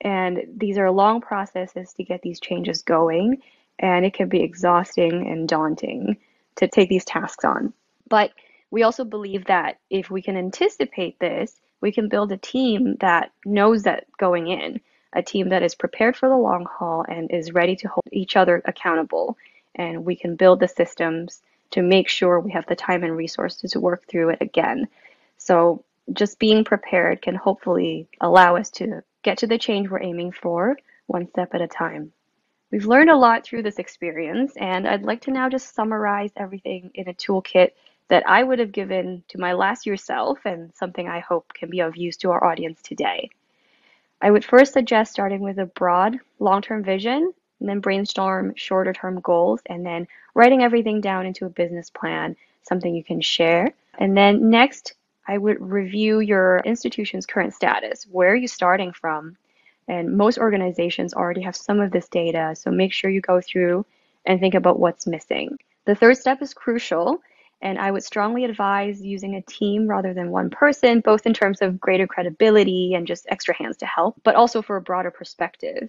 And 0.00 0.40
these 0.56 0.78
are 0.78 0.90
long 0.90 1.20
processes 1.20 1.92
to 1.94 2.04
get 2.04 2.22
these 2.22 2.40
changes 2.40 2.82
going, 2.82 3.42
and 3.78 4.04
it 4.04 4.14
can 4.14 4.28
be 4.28 4.42
exhausting 4.42 5.28
and 5.28 5.48
daunting 5.48 6.16
to 6.56 6.68
take 6.68 6.88
these 6.88 7.04
tasks 7.04 7.44
on. 7.44 7.72
But 8.08 8.32
we 8.70 8.82
also 8.82 9.04
believe 9.04 9.44
that 9.46 9.78
if 9.90 10.10
we 10.10 10.22
can 10.22 10.36
anticipate 10.36 11.18
this, 11.20 11.60
we 11.80 11.92
can 11.92 12.08
build 12.08 12.32
a 12.32 12.36
team 12.36 12.96
that 13.00 13.32
knows 13.44 13.82
that 13.84 14.06
going 14.18 14.48
in, 14.48 14.80
a 15.12 15.22
team 15.22 15.50
that 15.50 15.62
is 15.62 15.74
prepared 15.74 16.16
for 16.16 16.28
the 16.28 16.36
long 16.36 16.64
haul 16.64 17.04
and 17.08 17.30
is 17.30 17.52
ready 17.52 17.76
to 17.76 17.88
hold 17.88 18.06
each 18.10 18.36
other 18.36 18.62
accountable. 18.64 19.36
And 19.74 20.04
we 20.04 20.16
can 20.16 20.36
build 20.36 20.60
the 20.60 20.68
systems 20.68 21.42
to 21.72 21.82
make 21.82 22.08
sure 22.08 22.40
we 22.40 22.52
have 22.52 22.66
the 22.66 22.76
time 22.76 23.02
and 23.02 23.16
resources 23.16 23.72
to 23.72 23.80
work 23.80 24.06
through 24.06 24.30
it 24.30 24.38
again. 24.40 24.88
So 25.38 25.84
just 26.12 26.38
being 26.38 26.64
prepared 26.64 27.22
can 27.22 27.34
hopefully 27.34 28.08
allow 28.20 28.56
us 28.56 28.70
to 28.70 29.02
get 29.22 29.38
to 29.38 29.46
the 29.46 29.58
change 29.58 29.88
we're 29.88 30.02
aiming 30.02 30.32
for 30.32 30.76
one 31.06 31.28
step 31.28 31.54
at 31.54 31.60
a 31.60 31.68
time. 31.68 32.12
We've 32.70 32.86
learned 32.86 33.10
a 33.10 33.16
lot 33.16 33.44
through 33.44 33.62
this 33.64 33.78
experience, 33.78 34.54
and 34.56 34.88
I'd 34.88 35.02
like 35.02 35.20
to 35.22 35.30
now 35.30 35.48
just 35.48 35.74
summarize 35.74 36.32
everything 36.36 36.90
in 36.94 37.08
a 37.08 37.14
toolkit 37.14 37.72
that 38.08 38.26
I 38.26 38.42
would 38.42 38.58
have 38.58 38.72
given 38.72 39.22
to 39.28 39.38
my 39.38 39.52
last 39.52 39.86
year 39.86 39.96
self 39.96 40.38
and 40.44 40.74
something 40.74 41.06
I 41.06 41.20
hope 41.20 41.52
can 41.54 41.70
be 41.70 41.80
of 41.80 41.96
use 41.96 42.16
to 42.18 42.30
our 42.30 42.44
audience 42.44 42.80
today. 42.82 43.30
I 44.20 44.30
would 44.30 44.44
first 44.44 44.72
suggest 44.72 45.12
starting 45.12 45.40
with 45.40 45.58
a 45.58 45.66
broad 45.66 46.18
long 46.38 46.62
term 46.62 46.82
vision, 46.82 47.32
and 47.60 47.68
then 47.68 47.80
brainstorm 47.80 48.54
shorter 48.56 48.92
term 48.92 49.20
goals, 49.20 49.60
and 49.66 49.84
then 49.84 50.08
writing 50.34 50.62
everything 50.62 51.00
down 51.00 51.26
into 51.26 51.46
a 51.46 51.50
business 51.50 51.90
plan, 51.90 52.36
something 52.62 52.94
you 52.94 53.04
can 53.04 53.20
share. 53.20 53.72
And 53.98 54.16
then 54.16 54.48
next, 54.50 54.94
I 55.26 55.38
would 55.38 55.60
review 55.60 56.20
your 56.20 56.60
institution's 56.64 57.26
current 57.26 57.54
status. 57.54 58.06
Where 58.10 58.32
are 58.32 58.36
you 58.36 58.48
starting 58.48 58.92
from? 58.92 59.36
And 59.88 60.16
most 60.16 60.38
organizations 60.38 61.14
already 61.14 61.42
have 61.42 61.56
some 61.56 61.80
of 61.80 61.90
this 61.90 62.08
data, 62.08 62.54
so 62.54 62.70
make 62.70 62.92
sure 62.92 63.10
you 63.10 63.20
go 63.20 63.40
through 63.40 63.84
and 64.24 64.40
think 64.40 64.54
about 64.54 64.78
what's 64.78 65.06
missing. 65.06 65.58
The 65.84 65.94
third 65.94 66.16
step 66.16 66.40
is 66.42 66.54
crucial, 66.54 67.20
and 67.60 67.78
I 67.78 67.90
would 67.90 68.04
strongly 68.04 68.44
advise 68.44 69.00
using 69.00 69.34
a 69.34 69.42
team 69.42 69.88
rather 69.88 70.14
than 70.14 70.30
one 70.30 70.50
person, 70.50 71.00
both 71.00 71.26
in 71.26 71.34
terms 71.34 71.62
of 71.62 71.80
greater 71.80 72.06
credibility 72.06 72.94
and 72.94 73.06
just 73.06 73.26
extra 73.28 73.54
hands 73.54 73.76
to 73.78 73.86
help, 73.86 74.20
but 74.24 74.34
also 74.34 74.62
for 74.62 74.76
a 74.76 74.82
broader 74.82 75.10
perspective. 75.10 75.88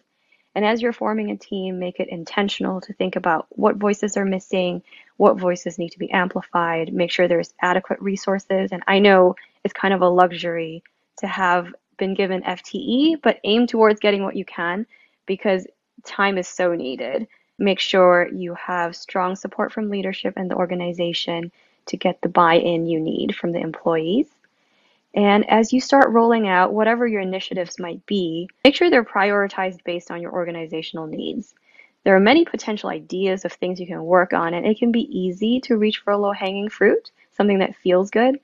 And 0.56 0.66
as 0.66 0.82
you're 0.82 0.94
forming 0.94 1.32
a 1.32 1.38
team, 1.38 1.80
make 1.80 2.00
it 2.00 2.10
intentional 2.10 2.82
to 2.82 2.94
think 2.94 3.16
about 3.16 3.48
what 3.50 3.78
voices 3.78 4.18
are 4.18 4.26
missing, 4.26 4.84
what 5.18 5.40
voices 5.40 5.80
need 5.80 5.90
to 5.90 6.00
be 6.00 6.12
amplified, 6.12 6.94
make 6.94 7.12
sure 7.12 7.28
there's 7.28 7.54
adequate 7.62 8.02
resources. 8.02 8.72
And 8.72 8.84
I 8.88 9.00
know 9.00 9.36
it's 9.64 9.74
kind 9.74 9.94
of 9.94 10.02
a 10.02 10.10
luxury 10.10 10.84
to 11.20 11.28
have 11.28 11.74
been 11.98 12.14
given 12.14 12.44
FTE, 12.44 13.22
but 13.22 13.40
aim 13.44 13.68
towards 13.68 14.00
getting 14.00 14.24
what 14.24 14.36
you 14.36 14.46
can 14.46 14.86
because 15.26 15.66
time 16.06 16.38
is 16.38 16.48
so 16.48 16.74
needed. 16.76 17.28
Make 17.58 17.80
sure 17.80 18.28
you 18.28 18.56
have 18.56 18.96
strong 18.96 19.36
support 19.36 19.72
from 19.72 19.90
leadership 19.90 20.34
and 20.38 20.50
the 20.50 20.56
organization 20.56 21.52
to 21.88 21.98
get 21.98 22.22
the 22.22 22.30
buy 22.30 22.56
in 22.56 22.86
you 22.86 23.00
need 23.00 23.36
from 23.36 23.52
the 23.52 23.60
employees. 23.60 24.28
And 25.16 25.48
as 25.50 25.72
you 25.72 25.80
start 25.80 26.10
rolling 26.10 26.48
out 26.48 26.74
whatever 26.74 27.06
your 27.06 27.22
initiatives 27.22 27.80
might 27.80 28.04
be, 28.06 28.50
make 28.64 28.76
sure 28.76 28.90
they're 28.90 29.04
prioritized 29.04 29.84
based 29.84 30.10
on 30.10 30.22
your 30.22 30.34
organizational 30.34 31.08
needs. 31.08 31.54
There 32.04 32.16
are 32.16 32.20
many 32.20 32.44
potential 32.46 32.90
ideas 32.90 33.46
of 33.46 33.54
things 33.54 33.80
you 33.80 33.88
can 33.88 34.04
work 34.04 34.34
on, 34.34 34.54
and 34.54 34.66
it 34.66 34.80
can 34.80 34.92
be 34.92 35.08
easy 35.18 35.62
to 35.62 35.78
reach 35.78 36.00
for 36.00 36.12
a 36.12 36.18
low 36.18 36.34
hanging 36.34 36.70
fruit, 36.70 37.12
something 37.32 37.60
that 37.60 37.76
feels 37.76 38.10
good. 38.10 38.40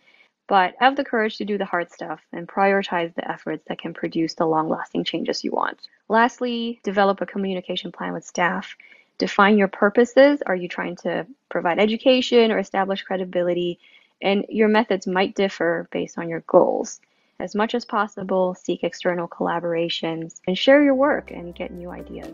But 0.48 0.76
have 0.80 0.96
the 0.96 1.04
courage 1.04 1.38
to 1.38 1.46
do 1.46 1.58
the 1.58 1.66
hard 1.66 1.92
stuff 1.92 2.22
and 2.32 2.48
prioritize 2.48 3.14
the 3.14 3.30
efforts 3.30 3.64
that 3.68 3.80
can 3.80 3.94
produce 3.94 4.34
the 4.34 4.48
long 4.48 4.70
lasting 4.70 5.04
changes 5.04 5.44
you 5.44 5.52
want. 5.52 5.88
Lastly, 6.08 6.80
develop 6.84 7.22
a 7.22 7.26
communication 7.26 7.92
plan 7.92 8.14
with 8.14 8.26
staff. 8.26 8.76
Define 9.20 9.58
your 9.58 9.68
purposes. 9.68 10.42
Are 10.46 10.56
you 10.56 10.68
trying 10.68 10.96
to 10.98 11.28
provide 11.50 11.78
education 11.78 12.52
or 12.52 12.58
establish 12.58 13.04
credibility? 13.04 13.80
And 14.22 14.46
your 14.50 14.68
methods 14.68 15.08
might 15.08 15.36
differ 15.36 15.88
based 15.92 16.18
on 16.18 16.30
your 16.30 16.42
goals. 16.42 17.00
As 17.40 17.56
much 17.56 17.74
as 17.74 17.86
possible, 17.86 18.54
seek 18.54 18.84
external 18.84 19.28
collaborations 19.28 20.42
and 20.46 20.58
share 20.58 20.84
your 20.84 20.96
work 20.96 21.32
and 21.32 21.56
get 21.56 21.72
new 21.72 21.90
ideas. 21.90 22.34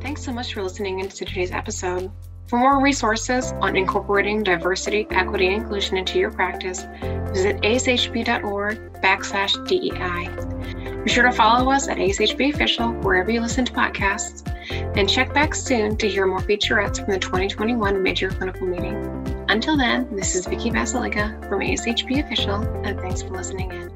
Thanks 0.00 0.22
so 0.24 0.32
much 0.32 0.54
for 0.54 0.62
listening 0.62 1.00
into 1.00 1.24
today's 1.24 1.52
episode. 1.52 2.10
For 2.48 2.58
more 2.58 2.80
resources 2.80 3.52
on 3.60 3.76
incorporating 3.76 4.42
diversity, 4.42 5.06
equity, 5.10 5.46
and 5.46 5.62
inclusion 5.62 5.96
into 5.96 6.18
your 6.18 6.30
practice, 6.30 6.84
visit 7.32 7.56
ashp.org 7.62 8.92
backslash 9.00 9.66
DEI. 9.66 10.73
Be 11.04 11.10
sure 11.10 11.24
to 11.24 11.32
follow 11.32 11.70
us 11.70 11.86
at 11.86 11.98
ASHP 11.98 12.54
Official 12.54 12.92
wherever 13.02 13.30
you 13.30 13.42
listen 13.42 13.66
to 13.66 13.72
podcasts, 13.74 14.42
and 14.96 15.06
check 15.06 15.34
back 15.34 15.54
soon 15.54 15.98
to 15.98 16.08
hear 16.08 16.26
more 16.26 16.40
featurettes 16.40 16.96
from 16.96 17.12
the 17.12 17.18
2021 17.18 17.96
Midyear 17.96 18.34
Clinical 18.34 18.66
Meeting. 18.66 18.96
Until 19.50 19.76
then, 19.76 20.08
this 20.16 20.34
is 20.34 20.46
Vicki 20.46 20.70
Basalyga 20.70 21.46
from 21.46 21.60
ASHP 21.60 22.24
Official, 22.24 22.62
and 22.84 22.98
thanks 23.00 23.20
for 23.20 23.30
listening 23.32 23.70
in. 23.70 23.93